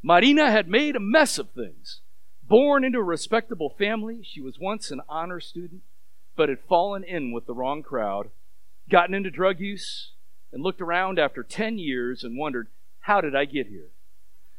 Marina 0.03 0.51
had 0.51 0.69
made 0.69 0.97
a 0.97 1.01
mess 1.01 1.39
of 1.39 1.51
things. 1.51 2.01
Born 2.47 2.85
into 2.85 2.99
a 2.99 3.03
respectable 3.03 3.71
family, 3.71 4.21
she 4.23 4.41
was 4.41 4.59
once 4.59 4.91
an 4.91 5.01
honor 5.09 5.41
student, 5.41 5.83
but 6.37 6.51
had 6.51 6.61
fallen 6.61 7.03
in 7.03 7.33
with 7.33 7.47
the 7.47 7.55
wrong 7.55 7.83
crowd, 7.83 8.29
gotten 8.91 9.15
into 9.15 9.31
drug 9.31 9.61
use, 9.61 10.11
and 10.53 10.63
looked 10.63 10.83
around 10.83 11.19
after 11.19 11.43
10 11.43 11.79
years 11.79 12.23
and 12.23 12.37
wondered, 12.37 12.69
How 13.01 13.23
did 13.23 13.35
I 13.35 13.47
get 13.47 13.69
here? 13.69 13.89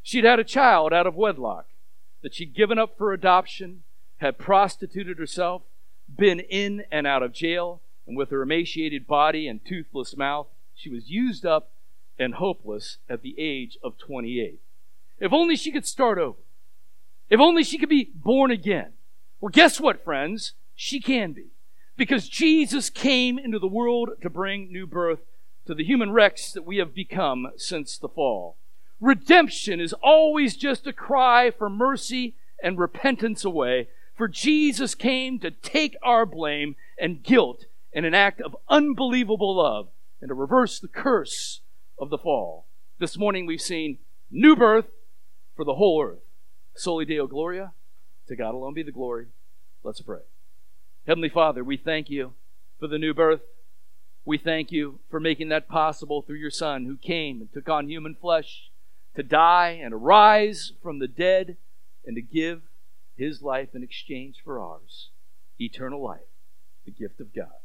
She'd 0.01 0.23
had 0.23 0.39
a 0.39 0.43
child 0.43 0.93
out 0.93 1.05
of 1.05 1.15
wedlock 1.15 1.67
that 2.21 2.33
she'd 2.33 2.55
given 2.55 2.79
up 2.79 2.97
for 2.97 3.13
adoption, 3.13 3.83
had 4.17 4.39
prostituted 4.39 5.19
herself, 5.19 5.61
been 6.13 6.39
in 6.39 6.85
and 6.91 7.05
out 7.05 7.21
of 7.21 7.33
jail, 7.33 7.81
and 8.07 8.17
with 8.17 8.31
her 8.31 8.41
emaciated 8.41 9.05
body 9.05 9.47
and 9.47 9.63
toothless 9.63 10.17
mouth, 10.17 10.47
she 10.73 10.89
was 10.89 11.09
used 11.09 11.45
up 11.45 11.71
and 12.17 12.35
hopeless 12.35 12.97
at 13.07 13.21
the 13.21 13.35
age 13.37 13.77
of 13.83 13.97
28. 13.97 14.59
If 15.19 15.31
only 15.31 15.55
she 15.55 15.71
could 15.71 15.85
start 15.85 16.17
over. 16.17 16.37
If 17.29 17.39
only 17.39 17.63
she 17.63 17.77
could 17.77 17.89
be 17.89 18.11
born 18.13 18.51
again. 18.51 18.93
Well, 19.41 19.49
guess 19.49 19.79
what, 19.79 20.03
friends? 20.03 20.53
She 20.75 20.99
can 20.99 21.33
be. 21.33 21.47
Because 21.97 22.27
Jesus 22.27 22.89
came 22.89 23.39
into 23.39 23.59
the 23.59 23.67
world 23.67 24.09
to 24.21 24.29
bring 24.29 24.71
new 24.71 24.85
birth 24.85 25.19
to 25.65 25.73
the 25.73 25.83
human 25.83 26.11
wrecks 26.11 26.51
that 26.51 26.65
we 26.65 26.77
have 26.77 26.93
become 26.93 27.47
since 27.57 27.97
the 27.97 28.09
fall. 28.09 28.57
Redemption 28.99 29.79
is 29.79 29.93
always 29.93 30.55
just 30.55 30.87
a 30.87 30.93
cry 30.93 31.51
for 31.51 31.69
mercy 31.69 32.35
and 32.61 32.77
repentance 32.77 33.43
away, 33.43 33.89
for 34.15 34.27
Jesus 34.27 34.95
came 34.95 35.39
to 35.39 35.51
take 35.51 35.95
our 36.01 36.25
blame 36.25 36.75
and 36.99 37.23
guilt 37.23 37.65
in 37.91 38.05
an 38.05 38.13
act 38.13 38.41
of 38.41 38.55
unbelievable 38.69 39.55
love 39.55 39.89
and 40.21 40.29
to 40.29 40.33
reverse 40.33 40.79
the 40.79 40.87
curse 40.87 41.61
of 41.99 42.09
the 42.09 42.17
fall. 42.17 42.65
This 42.99 43.17
morning 43.17 43.45
we've 43.45 43.61
seen 43.61 43.97
new 44.31 44.55
birth 44.55 44.87
for 45.55 45.65
the 45.65 45.75
whole 45.75 46.01
earth. 46.01 46.24
Soli 46.75 47.05
Deo 47.05 47.27
Gloria. 47.27 47.73
To 48.27 48.35
God 48.35 48.53
alone 48.53 48.73
be 48.73 48.83
the 48.83 48.91
glory. 48.91 49.27
Let's 49.83 50.01
pray. 50.01 50.21
Heavenly 51.07 51.29
Father, 51.29 51.63
we 51.63 51.77
thank 51.77 52.09
you 52.09 52.33
for 52.79 52.87
the 52.87 52.97
new 52.97 53.13
birth. 53.13 53.41
We 54.25 54.37
thank 54.39 54.71
you 54.71 54.99
for 55.09 55.19
making 55.19 55.49
that 55.49 55.67
possible 55.67 56.21
through 56.21 56.37
your 56.37 56.51
Son 56.51 56.85
who 56.85 56.97
came 56.97 57.39
and 57.39 57.53
took 57.53 57.69
on 57.69 57.89
human 57.89 58.15
flesh 58.15 58.71
to 59.15 59.23
die 59.23 59.79
and 59.81 59.93
arise 59.93 60.73
from 60.81 60.99
the 60.99 61.07
dead 61.07 61.57
and 62.05 62.15
to 62.15 62.21
give 62.21 62.63
his 63.15 63.41
life 63.41 63.69
in 63.73 63.83
exchange 63.83 64.37
for 64.43 64.59
ours 64.59 65.09
eternal 65.59 66.03
life, 66.03 66.19
the 66.83 66.91
gift 66.91 67.19
of 67.19 67.33
God. 67.33 67.61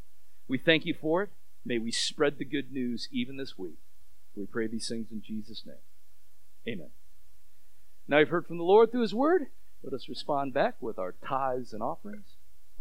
We 0.46 0.59
thank 0.59 0.85
you 0.85 0.94
for 0.94 1.23
it. 1.23 1.31
May 1.64 1.79
we 1.79 1.90
spread 1.90 2.38
the 2.38 2.44
good 2.44 2.73
news 2.73 3.09
even 3.11 3.37
this 3.37 3.59
week. 3.59 3.79
We 4.37 4.46
pray 4.46 4.66
these 4.66 4.88
things 4.88 5.09
in 5.11 5.23
Jesus' 5.23 5.64
name. 5.66 5.77
Amen. 6.68 6.90
Now 8.11 8.18
you've 8.18 8.29
heard 8.31 8.49
from 8.49 8.59
the 8.59 8.64
Lord 8.64 8.90
through 8.90 9.03
His 9.03 9.14
Word. 9.14 9.46
Let 9.85 9.94
us 9.94 10.09
respond 10.09 10.53
back 10.53 10.75
with 10.83 10.99
our 10.99 11.14
tithes 11.25 11.73
and 11.73 11.81
offerings. 11.81 12.27